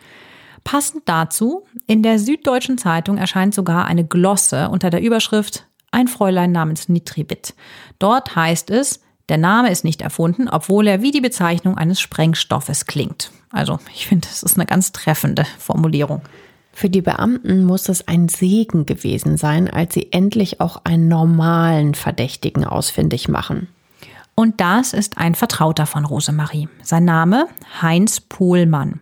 [0.64, 6.52] Passend dazu, in der Süddeutschen Zeitung erscheint sogar eine Glosse unter der Überschrift Ein Fräulein
[6.52, 7.54] namens Nitribit.
[7.98, 9.00] Dort heißt es,
[9.32, 13.30] der Name ist nicht erfunden, obwohl er wie die Bezeichnung eines Sprengstoffes klingt.
[13.50, 16.20] Also ich finde, das ist eine ganz treffende Formulierung.
[16.74, 21.94] Für die Beamten muss es ein Segen gewesen sein, als sie endlich auch einen normalen
[21.94, 23.68] Verdächtigen ausfindig machen.
[24.34, 26.68] Und das ist ein Vertrauter von Rosemarie.
[26.82, 27.46] Sein Name
[27.80, 29.00] Heinz Pohlmann.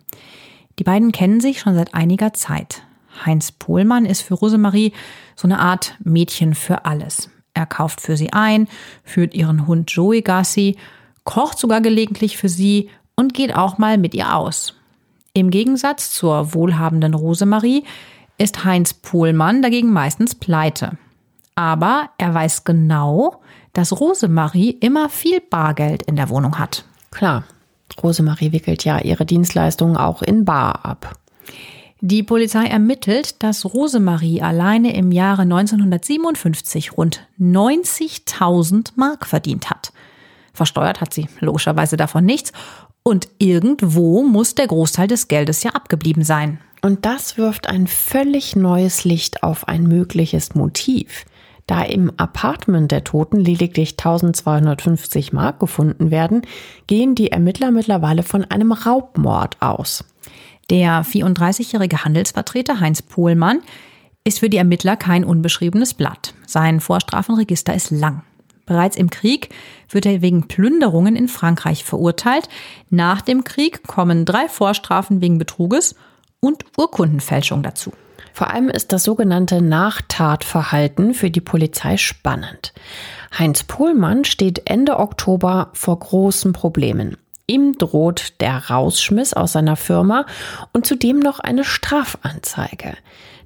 [0.79, 2.83] Die beiden kennen sich schon seit einiger Zeit.
[3.27, 4.93] Heinz Pohlmann ist für Rosemarie
[5.35, 7.31] so eine Art Mädchen für alles.
[7.55, 8.69] Er kauft für sie ein,
[9.05, 10.77] führt ihren Hund Joey Gassi,
[11.25, 14.75] kocht sogar gelegentlich für sie und geht auch mal mit ihr aus.
[15.33, 17.85] Im Gegensatz zur wohlhabenden Rosemarie
[18.39, 20.97] ist Heinz Pohlmann dagegen meistens pleite.
[21.55, 23.41] Aber er weiß genau,
[23.73, 26.85] dass Rosemarie immer viel Bargeld in der Wohnung hat.
[27.11, 27.45] Klar,
[28.03, 31.19] Rosemarie wickelt ja ihre Dienstleistungen auch in Bar ab.
[32.03, 39.93] Die Polizei ermittelt, dass Rosemarie alleine im Jahre 1957 rund 90.000 Mark verdient hat.
[40.55, 42.53] Versteuert hat sie logischerweise davon nichts
[43.03, 46.59] und irgendwo muss der Großteil des Geldes ja abgeblieben sein.
[46.81, 51.27] Und das wirft ein völlig neues Licht auf ein mögliches Motiv.
[51.67, 56.43] Da im Apartment der Toten lediglich 1250 Mark gefunden werden,
[56.87, 60.05] gehen die Ermittler mittlerweile von einem Raubmord aus.
[60.71, 63.59] Der 34-jährige Handelsvertreter Heinz Pohlmann
[64.23, 66.33] ist für die Ermittler kein unbeschriebenes Blatt.
[66.47, 68.23] Sein Vorstrafenregister ist lang.
[68.67, 69.49] Bereits im Krieg
[69.89, 72.49] wird er wegen Plünderungen in Frankreich verurteilt.
[72.89, 75.97] Nach dem Krieg kommen drei Vorstrafen wegen Betruges
[76.39, 77.93] und Urkundenfälschung dazu.
[78.33, 82.73] Vor allem ist das sogenannte Nachtatverhalten für die Polizei spannend.
[83.37, 87.17] Heinz Pohlmann steht Ende Oktober vor großen Problemen.
[87.51, 90.25] Ihm droht der Rausschmiss aus seiner Firma
[90.73, 92.97] und zudem noch eine Strafanzeige.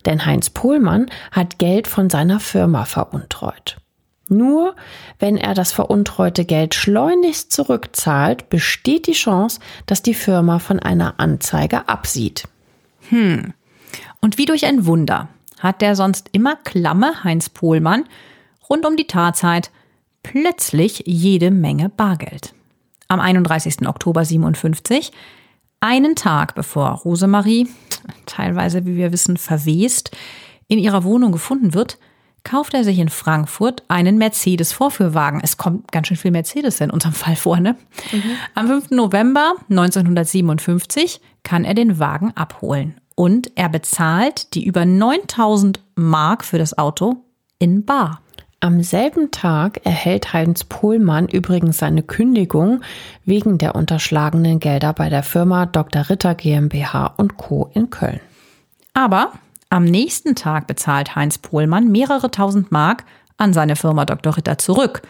[0.05, 3.79] Denn Heinz Pohlmann hat Geld von seiner Firma veruntreut.
[4.29, 4.77] Nur
[5.19, 11.15] wenn er das veruntreute Geld schleunigst zurückzahlt, besteht die Chance, dass die Firma von einer
[11.19, 12.45] Anzeige absieht.
[13.09, 13.55] Hm.
[14.21, 15.29] Und wie durch ein Wunder
[15.61, 18.05] hat der sonst immer klamme Heinz Pohlmann
[18.69, 19.71] rund um die Tatzeit
[20.23, 22.53] plötzlich jede Menge Bargeld.
[23.09, 23.87] Am 31.
[23.87, 25.13] Oktober 57,
[25.81, 27.69] einen Tag bevor Rosemarie,
[28.27, 30.11] teilweise wie wir wissen verwest,
[30.69, 31.99] in ihrer Wohnung gefunden wird,
[32.45, 35.41] kauft er sich in Frankfurt einen Mercedes-Vorführwagen.
[35.43, 37.77] Es kommt ganz schön viel Mercedes in unserem Fall vor, ne?
[38.13, 38.23] Mhm.
[38.55, 38.91] Am 5.
[38.91, 43.01] November 1957 kann er den Wagen abholen.
[43.17, 47.25] Und er bezahlt die über 9000 Mark für das Auto
[47.59, 48.21] in Bar.
[48.65, 52.81] Am selben Tag erhält Heinz Pohlmann übrigens seine Kündigung
[53.27, 56.09] wegen der unterschlagenen Gelder bei der Firma Dr.
[56.09, 57.71] Ritter GmbH Co.
[57.75, 58.21] in Köln.
[58.95, 59.33] Aber
[59.69, 63.05] am nächsten Tag bezahlt Heinz Pohlmann mehrere tausend Mark
[63.37, 64.35] an seine Firma Dr.
[64.35, 65.03] Ritter zurück,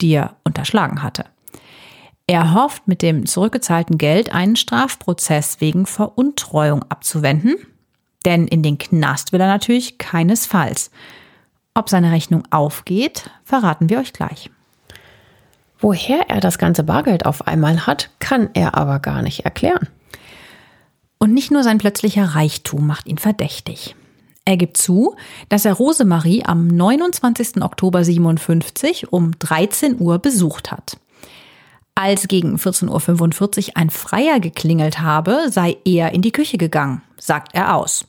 [0.00, 1.26] die er unterschlagen hatte.
[2.26, 7.56] Er hofft, mit dem zurückgezahlten Geld einen Strafprozess wegen Veruntreuung abzuwenden,
[8.24, 10.90] denn in den Knast will er natürlich keinesfalls.
[11.74, 14.50] Ob seine Rechnung aufgeht, verraten wir euch gleich.
[15.80, 19.88] Woher er das ganze Bargeld auf einmal hat, kann er aber gar nicht erklären.
[21.18, 23.96] Und nicht nur sein plötzlicher Reichtum macht ihn verdächtig.
[24.44, 25.16] Er gibt zu,
[25.48, 27.62] dass er Rosemarie am 29.
[27.62, 30.98] Oktober 57 um 13 Uhr besucht hat.
[31.96, 37.54] Als gegen 14.45 Uhr ein Freier geklingelt habe, sei er in die Küche gegangen, sagt
[37.54, 38.06] er aus.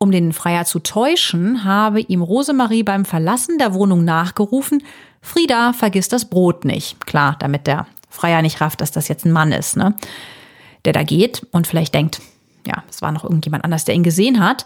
[0.00, 4.82] Um den Freier zu täuschen, habe ihm Rosemarie beim Verlassen der Wohnung nachgerufen,
[5.20, 7.04] Frieda, vergiss das Brot nicht.
[7.04, 9.96] Klar, damit der Freier nicht rafft, dass das jetzt ein Mann ist, ne?
[10.84, 12.20] Der da geht und vielleicht denkt,
[12.64, 14.64] ja, es war noch irgendjemand anders, der ihn gesehen hat.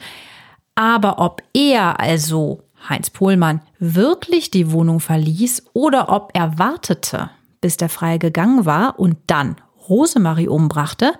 [0.75, 7.31] Aber ob er also, Heinz Pohlmann, wirklich die Wohnung verließ oder ob er wartete,
[7.63, 9.57] bis der Freie gegangen war und dann
[9.89, 11.13] Rosemarie umbrachte,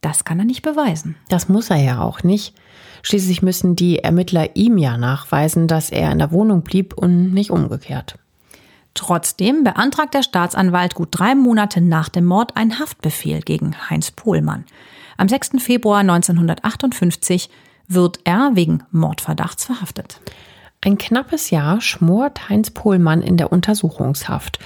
[0.00, 1.16] das kann er nicht beweisen.
[1.28, 2.54] Das muss er ja auch nicht.
[3.02, 7.50] Schließlich müssen die Ermittler ihm ja nachweisen, dass er in der Wohnung blieb und nicht
[7.50, 8.18] umgekehrt.
[8.94, 14.64] Trotzdem beantragt der Staatsanwalt gut drei Monate nach dem Mord einen Haftbefehl gegen Heinz Pohlmann.
[15.16, 15.50] Am 6.
[15.58, 17.48] Februar 1958
[17.86, 20.20] wird er wegen Mordverdachts verhaftet.
[20.80, 24.60] Ein knappes Jahr schmort Heinz Pohlmann in der Untersuchungshaft.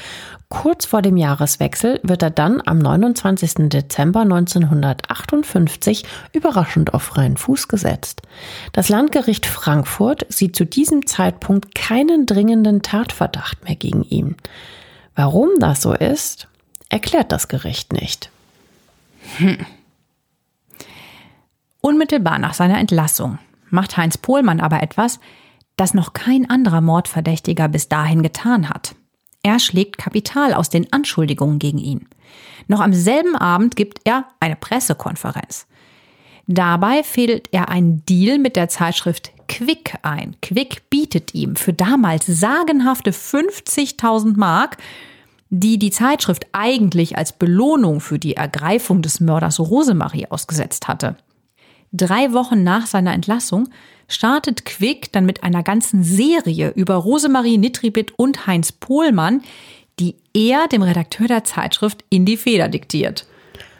[0.53, 3.71] Kurz vor dem Jahreswechsel wird er dann am 29.
[3.71, 8.21] Dezember 1958 überraschend auf freien Fuß gesetzt.
[8.73, 14.37] Das Landgericht Frankfurt sieht zu diesem Zeitpunkt keinen dringenden Tatverdacht mehr gegen ihn.
[15.15, 16.49] Warum das so ist,
[16.91, 18.31] erklärt das Gericht nicht.
[19.39, 19.57] Hm.
[21.81, 23.39] Unmittelbar nach seiner Entlassung
[23.71, 25.19] macht Heinz Pohlmann aber etwas,
[25.77, 28.95] das noch kein anderer Mordverdächtiger bis dahin getan hat.
[29.43, 32.09] Er schlägt Kapital aus den Anschuldigungen gegen ihn.
[32.69, 35.67] Noch am selben Abend gibt er eine Pressekonferenz.
[36.47, 40.37] Dabei fädelt er einen Deal mit der Zeitschrift Quick ein.
[40.43, 44.79] Quick bietet ihm für damals sagenhafte 50.000 Mark,
[45.51, 51.17] die die Zeitschrift eigentlich als Belohnung für die Ergreifung des Mörders Rosemarie ausgesetzt hatte.
[51.93, 53.69] Drei Wochen nach seiner Entlassung
[54.13, 59.43] startet Quick dann mit einer ganzen Serie über Rosemarie Nitribit und Heinz Pohlmann,
[59.99, 63.27] die er dem Redakteur der Zeitschrift in die Feder diktiert.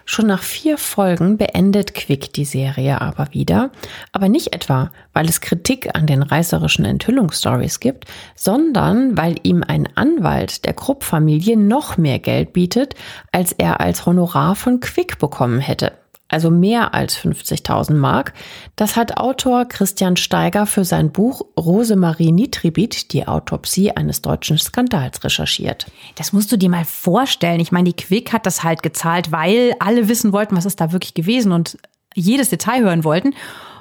[0.05, 3.71] Schon nach vier Folgen beendet Quick die Serie aber wieder,
[4.11, 9.89] aber nicht etwa, weil es Kritik an den reißerischen Enthüllungsstories gibt, sondern weil ihm ein
[9.95, 12.95] Anwalt der Krupp-Familie noch mehr Geld bietet,
[13.31, 15.93] als er als Honorar von Quick bekommen hätte
[16.33, 18.33] also mehr als 50.000 Mark.
[18.77, 25.23] Das hat Autor Christian Steiger für sein Buch Rosemarie Nitribit, die Autopsie eines deutschen Skandals
[25.25, 25.87] recherchiert.
[26.17, 27.61] Das musst du dir mal vorstellen.
[27.61, 30.93] Ich meine, die Quick hat das halt gezahlt, weil alle wissen wollten, was ist da
[30.93, 31.79] wirklich gewesen und
[32.15, 33.35] jedes Detail hören wollten.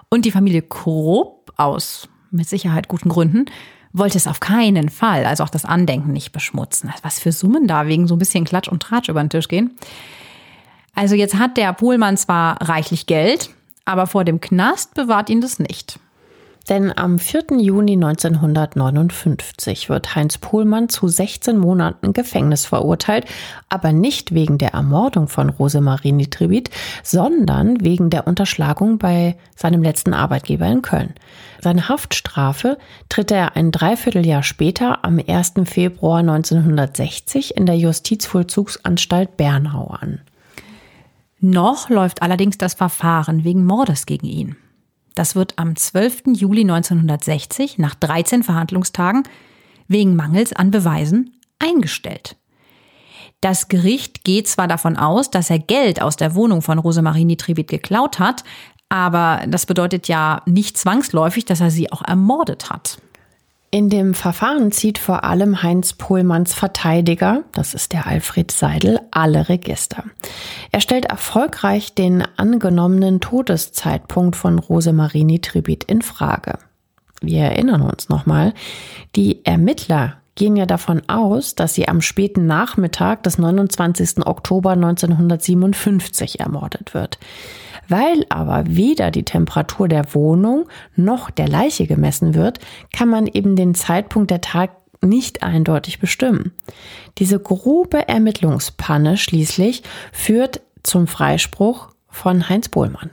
[0.10, 3.46] Und die Familie Krupp aus mit Sicherheit guten Gründen
[3.94, 6.94] wollte es auf keinen Fall, also auch das Andenken nicht beschmutzen.
[7.02, 9.76] Was für Summen da wegen so ein bisschen Klatsch und Tratsch über den Tisch gehen.
[10.94, 13.50] Also jetzt hat der Pohlmann zwar reichlich Geld,
[13.86, 16.00] aber vor dem Knast bewahrt ihn das nicht.
[16.70, 17.60] Denn am 4.
[17.60, 23.26] Juni 1959 wird Heinz Pohlmann zu 16 Monaten Gefängnis verurteilt,
[23.68, 26.70] aber nicht wegen der Ermordung von Rosemarie Nitribit,
[27.04, 31.16] sondern wegen der Unterschlagung bei seinem letzten Arbeitgeber in Köln.
[31.62, 32.78] Seine Haftstrafe
[33.10, 35.54] tritt er ein Dreivierteljahr später am 1.
[35.66, 40.22] Februar 1960 in der Justizvollzugsanstalt Bernau an.
[41.42, 44.56] Noch läuft allerdings das Verfahren wegen Mordes gegen ihn.
[45.16, 46.24] Das wird am 12.
[46.34, 49.24] Juli 1960 nach 13 Verhandlungstagen
[49.88, 52.38] wegen Mangels an Beweisen eingestellt.
[53.42, 57.68] Das Gericht geht zwar davon aus, dass er Geld aus der Wohnung von Rosemarie Nitribit
[57.68, 58.44] geklaut hat,
[58.88, 63.00] aber das bedeutet ja nicht zwangsläufig, dass er sie auch ermordet hat.
[63.74, 69.48] In dem Verfahren zieht vor allem Heinz Pohlmanns Verteidiger, das ist der Alfred Seidel, alle
[69.48, 70.04] Register.
[70.74, 76.60] Er stellt erfolgreich den angenommenen Todeszeitpunkt von Rosemarie Nitribit in Frage.
[77.22, 78.54] Wir erinnern uns nochmal,
[79.16, 84.26] die Ermittler gehen ja davon aus, dass sie am späten Nachmittag des 29.
[84.26, 87.20] Oktober 1957 ermordet wird.
[87.92, 92.60] Weil aber weder die Temperatur der Wohnung noch der Leiche gemessen wird,
[92.96, 94.70] kann man eben den Zeitpunkt der Tat
[95.02, 96.54] nicht eindeutig bestimmen.
[97.18, 99.84] Diese grobe Ermittlungspanne schließlich
[100.14, 103.10] führt zum Freispruch von Heinz Bohlmann.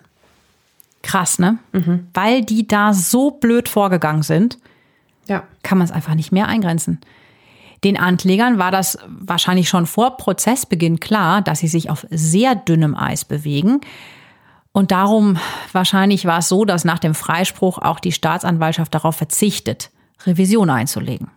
[1.02, 1.58] Krass, ne?
[1.72, 2.06] Mhm.
[2.14, 4.58] Weil die da so blöd vorgegangen sind,
[5.26, 5.42] ja.
[5.64, 7.00] kann man es einfach nicht mehr eingrenzen.
[7.82, 12.94] Den Anklägern war das wahrscheinlich schon vor Prozessbeginn klar, dass sie sich auf sehr dünnem
[12.94, 13.80] Eis bewegen.
[14.72, 15.38] Und darum
[15.72, 19.90] wahrscheinlich war es so, dass nach dem Freispruch auch die Staatsanwaltschaft darauf verzichtet,
[20.26, 21.30] Revision einzulegen.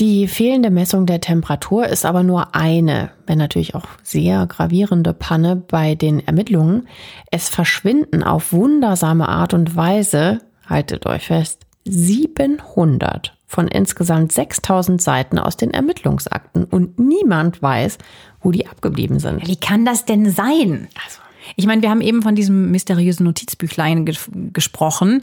[0.00, 5.56] Die fehlende Messung der Temperatur ist aber nur eine, wenn natürlich auch sehr gravierende Panne
[5.56, 6.88] bei den Ermittlungen.
[7.30, 15.38] Es verschwinden auf wundersame Art und Weise haltet euch fest, 700 von insgesamt 6000 Seiten
[15.38, 17.98] aus den Ermittlungsakten und niemand weiß,
[18.40, 19.46] wo die abgeblieben sind.
[19.46, 20.88] Wie kann das denn sein?
[21.04, 21.20] Also,
[21.56, 25.22] Ich meine, wir haben eben von diesem mysteriösen Notizbüchlein ges gesprochen.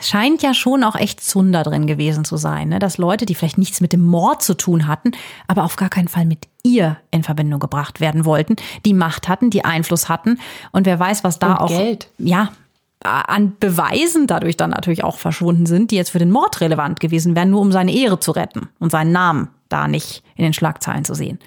[0.00, 2.78] Scheint ja schon auch echt Zunder drin gewesen zu sein, ne?
[2.78, 5.10] dass Leute, die vielleicht nichts mit dem Mord zu tun hatten,
[5.46, 8.56] aber auf gar keinen Fall mit ihr in Verbindung gebracht werden wollten,
[8.86, 10.38] die Macht hatten, die Einfluss hatten
[10.70, 12.08] und wer weiß, was da Und auch Geld.
[12.18, 12.50] ja
[13.00, 17.36] an Beweisen dadurch dann natürlich auch verschwunden sind, die jetzt für den Mord relevant gewesen
[17.36, 21.04] wären, nur um seine Ehre zu retten und seinen Namen da nicht in den Schlagzeilen
[21.04, 21.38] zu sehen.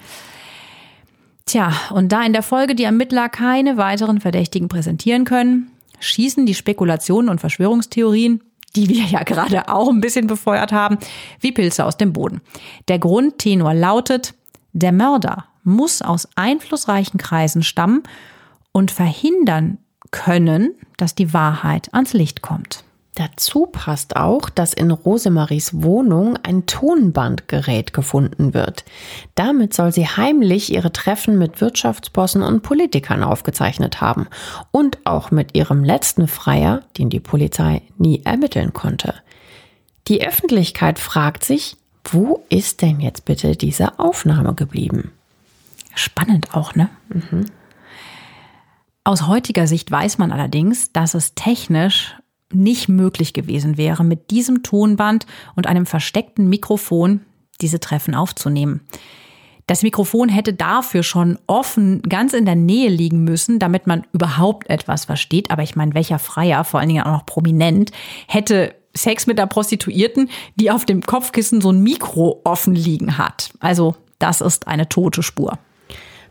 [1.46, 5.70] Tja, und da in der Folge die Ermittler keine weiteren Verdächtigen präsentieren können,
[6.00, 8.42] schießen die Spekulationen und Verschwörungstheorien,
[8.76, 10.98] die wir ja gerade auch ein bisschen befeuert haben,
[11.40, 12.40] wie Pilze aus dem Boden.
[12.88, 14.34] Der Grundtenor lautet,
[14.72, 18.02] der Mörder muss aus einflussreichen Kreisen stammen
[18.72, 19.78] und verhindern
[20.10, 22.84] können, dass die Wahrheit ans Licht kommt.
[23.14, 28.84] Dazu passt auch, dass in Rosemaries Wohnung ein Tonbandgerät gefunden wird.
[29.34, 34.28] Damit soll sie heimlich ihre Treffen mit Wirtschaftsbossen und Politikern aufgezeichnet haben
[34.70, 39.14] und auch mit ihrem letzten Freier, den die Polizei nie ermitteln konnte.
[40.08, 45.12] Die Öffentlichkeit fragt sich, wo ist denn jetzt bitte diese Aufnahme geblieben?
[45.94, 46.88] Spannend auch, ne?
[49.04, 52.16] Aus heutiger Sicht weiß man allerdings, dass es technisch
[52.54, 57.20] nicht möglich gewesen wäre, mit diesem Tonband und einem versteckten Mikrofon
[57.60, 58.80] diese Treffen aufzunehmen.
[59.66, 64.68] Das Mikrofon hätte dafür schon offen ganz in der Nähe liegen müssen, damit man überhaupt
[64.68, 65.50] etwas versteht.
[65.50, 67.92] Aber ich meine, welcher Freier, vor allen Dingen auch noch prominent,
[68.26, 73.50] hätte Sex mit der Prostituierten, die auf dem Kopfkissen so ein Mikro offen liegen hat.
[73.60, 75.58] Also das ist eine tote Spur.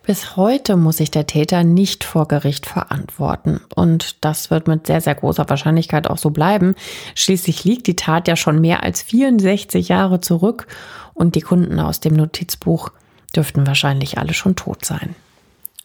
[0.03, 3.61] Bis heute muss sich der Täter nicht vor Gericht verantworten.
[3.75, 6.73] Und das wird mit sehr, sehr großer Wahrscheinlichkeit auch so bleiben.
[7.13, 10.65] Schließlich liegt die Tat ja schon mehr als 64 Jahre zurück
[11.13, 12.89] und die Kunden aus dem Notizbuch
[13.35, 15.15] dürften wahrscheinlich alle schon tot sein.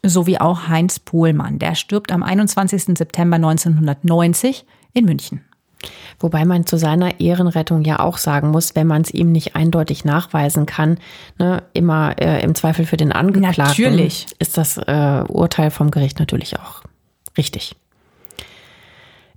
[0.02, 1.58] So wie auch Heinz Pohlmann.
[1.58, 2.96] Der stirbt am 21.
[2.96, 4.64] September 1990
[4.94, 5.44] in München.
[6.18, 10.04] Wobei man zu seiner Ehrenrettung ja auch sagen muss, wenn man es ihm nicht eindeutig
[10.04, 10.98] nachweisen kann,
[11.38, 14.26] ne, immer äh, im Zweifel für den Angeklagten, Natürlich.
[14.38, 16.82] ist das äh, Urteil vom Gericht natürlich auch
[17.36, 17.76] richtig.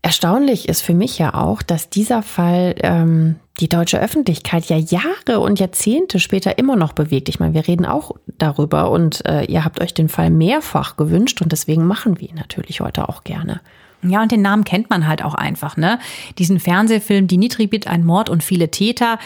[0.02, 5.42] Erstaunlich ist für mich ja auch, dass dieser Fall ähm, die deutsche Öffentlichkeit ja Jahre
[5.42, 7.28] und Jahrzehnte später immer noch bewegt.
[7.28, 11.42] Ich meine, wir reden auch darüber und äh, ihr habt euch den Fall mehrfach gewünscht
[11.42, 13.60] und deswegen machen wir ihn natürlich heute auch gerne.
[14.02, 16.00] Ja, und den Namen kennt man halt auch einfach, ne?
[16.38, 19.20] Diesen Fernsehfilm Die Nitribit, ein Mord und viele Täter,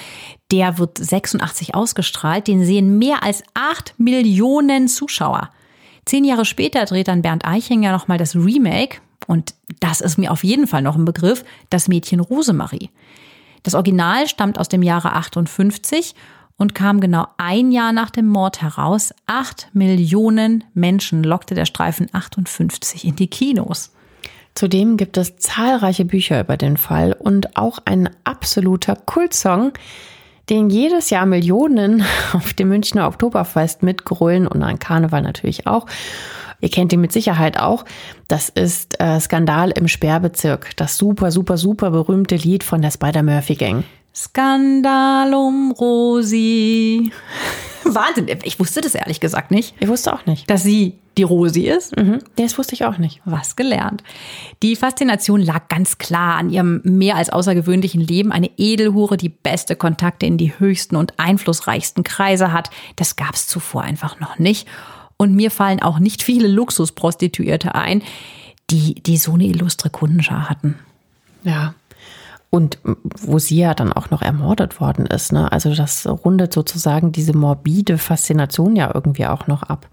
[0.51, 2.47] der wird 86 ausgestrahlt.
[2.47, 5.49] Den sehen mehr als acht Millionen Zuschauer.
[6.05, 8.97] Zehn Jahre später dreht dann Bernd Eichinger nochmal das Remake.
[9.27, 12.89] Und das ist mir auf jeden Fall noch ein Begriff, das Mädchen Rosemarie.
[13.61, 16.15] Das Original stammt aus dem Jahre 58
[16.57, 19.13] und kam genau ein Jahr nach dem Mord heraus.
[19.25, 23.91] Acht Millionen Menschen lockte der Streifen 58 in die Kinos.
[24.55, 29.73] Zudem gibt es zahlreiche Bücher über den Fall und auch ein absoluter Kultsong,
[30.49, 35.87] den jedes Jahr Millionen auf dem Münchner Oktoberfest mitgrölen und an Karneval natürlich auch.
[36.61, 37.83] Ihr kennt ihn mit Sicherheit auch.
[38.29, 40.75] Das ist äh, Skandal im Sperrbezirk.
[40.77, 43.83] Das super, super, super berühmte Lied von der Spider-Murphy Gang.
[44.15, 47.11] Skandal um Rosi.
[47.83, 50.49] Wahnsinn, ich wusste das ehrlich gesagt nicht, Ich wusste auch nicht.
[50.49, 51.95] dass sie die Rosi ist.
[51.97, 52.19] Mhm.
[52.35, 53.21] Das wusste ich auch nicht.
[53.25, 54.03] Was gelernt.
[54.61, 58.31] Die Faszination lag ganz klar an ihrem mehr als außergewöhnlichen Leben.
[58.31, 62.69] Eine Edelhure, die beste Kontakte in die höchsten und einflussreichsten Kreise hat.
[62.95, 64.67] Das gab es zuvor einfach noch nicht.
[65.17, 68.01] Und mir fallen auch nicht viele Luxusprostituierte ein,
[68.69, 70.75] die, die so eine illustre Kundenschar hatten.
[71.43, 71.75] Ja.
[72.49, 75.31] Und wo sie ja dann auch noch ermordet worden ist.
[75.31, 75.51] Ne?
[75.51, 79.87] Also das rundet sozusagen diese morbide Faszination ja irgendwie auch noch ab.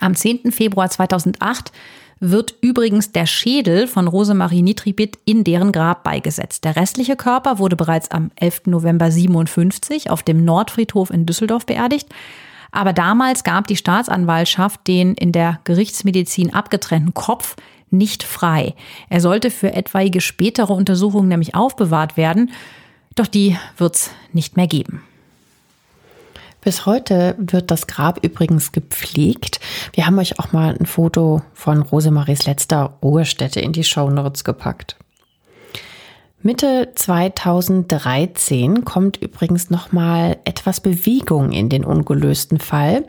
[0.00, 0.50] Am 10.
[0.52, 1.72] Februar 2008
[2.20, 6.64] wird übrigens der Schädel von Rosemarie Nitribit in deren Grab beigesetzt.
[6.64, 8.66] Der restliche Körper wurde bereits am 11.
[8.66, 12.08] November 57 auf dem Nordfriedhof in Düsseldorf beerdigt.
[12.72, 17.56] Aber damals gab die Staatsanwaltschaft den in der Gerichtsmedizin abgetrennten Kopf
[17.90, 18.74] nicht frei.
[19.08, 22.50] Er sollte für etwaige spätere Untersuchungen nämlich aufbewahrt werden,
[23.16, 25.02] doch die wird's nicht mehr geben.
[26.62, 29.60] Bis heute wird das Grab übrigens gepflegt.
[29.94, 34.96] Wir haben euch auch mal ein Foto von Rosemaries letzter Ruhestätte in die Shownotes gepackt.
[36.42, 43.04] Mitte 2013 kommt übrigens noch mal etwas Bewegung in den ungelösten Fall.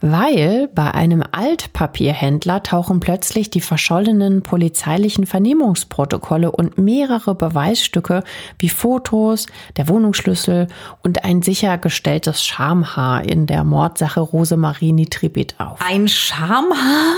[0.00, 8.24] Weil bei einem Altpapierhändler tauchen plötzlich die verschollenen polizeilichen Vernehmungsprotokolle und mehrere Beweisstücke
[8.58, 10.68] wie Fotos, der Wohnungsschlüssel
[11.02, 15.80] und ein sichergestelltes Schamhaar in der Mordsache Rosemarie Nitribit auf.
[15.80, 17.14] Ein Schamhaar?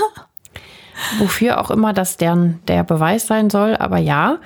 [1.19, 4.37] Wofür auch immer das deren der Beweis sein soll, aber ja.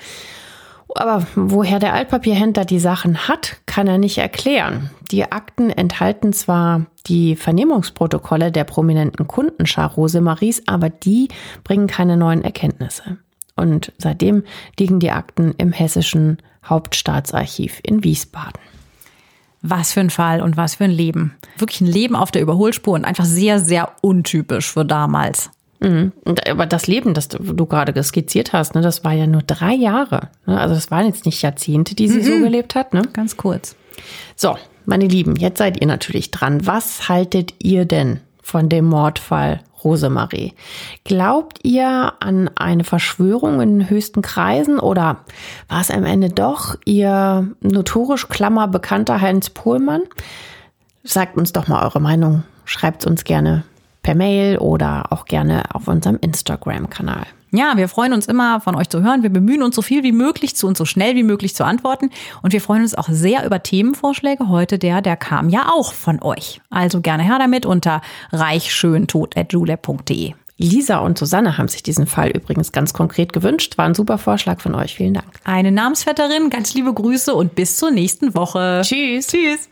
[0.95, 4.89] Aber woher der Altpapierhändler die Sachen hat, kann er nicht erklären.
[5.11, 11.29] Die Akten enthalten zwar die Vernehmungsprotokolle der prominenten Kundenschar Rosemaries, aber die
[11.63, 13.17] bringen keine neuen Erkenntnisse.
[13.55, 14.43] Und seitdem
[14.79, 18.61] liegen die Akten im hessischen Hauptstaatsarchiv in Wiesbaden.
[19.61, 21.35] Was für ein Fall und was für ein Leben.
[21.57, 25.51] Wirklich ein Leben auf der Überholspur und einfach sehr, sehr untypisch für damals.
[25.81, 26.13] Mhm.
[26.49, 30.29] Aber das Leben, das du gerade skizziert hast, ne, das war ja nur drei Jahre.
[30.45, 30.59] Ne?
[30.59, 32.23] Also das waren jetzt nicht Jahrzehnte, die sie mhm.
[32.23, 32.93] so gelebt hat.
[32.93, 33.01] Ne?
[33.13, 33.75] Ganz kurz.
[34.35, 34.55] So,
[34.85, 36.65] meine Lieben, jetzt seid ihr natürlich dran.
[36.65, 40.53] Was haltet ihr denn von dem Mordfall Rosemarie?
[41.03, 45.17] Glaubt ihr an eine Verschwörung in den höchsten Kreisen oder
[45.67, 50.03] war es am Ende doch ihr notorisch klammer bekannter Heinz Pohlmann?
[51.03, 52.43] Sagt uns doch mal eure Meinung.
[52.65, 53.63] Schreibt uns gerne
[54.01, 57.25] per Mail oder auch gerne auf unserem Instagram-Kanal.
[57.53, 59.23] Ja, wir freuen uns immer von euch zu hören.
[59.23, 62.09] Wir bemühen uns so viel wie möglich zu und so schnell wie möglich zu antworten.
[62.41, 64.47] Und wir freuen uns auch sehr über Themenvorschläge.
[64.47, 66.61] Heute der, der kam ja auch von euch.
[66.69, 70.33] Also gerne her damit unter reichschöntod.julep.de.
[70.57, 73.77] Lisa und Susanne haben sich diesen Fall übrigens ganz konkret gewünscht.
[73.77, 74.95] War ein super Vorschlag von euch.
[74.95, 75.27] Vielen Dank.
[75.43, 78.81] Eine Namensvetterin, ganz liebe Grüße und bis zur nächsten Woche.
[78.85, 79.27] Tschüss.
[79.27, 79.67] Tschüss.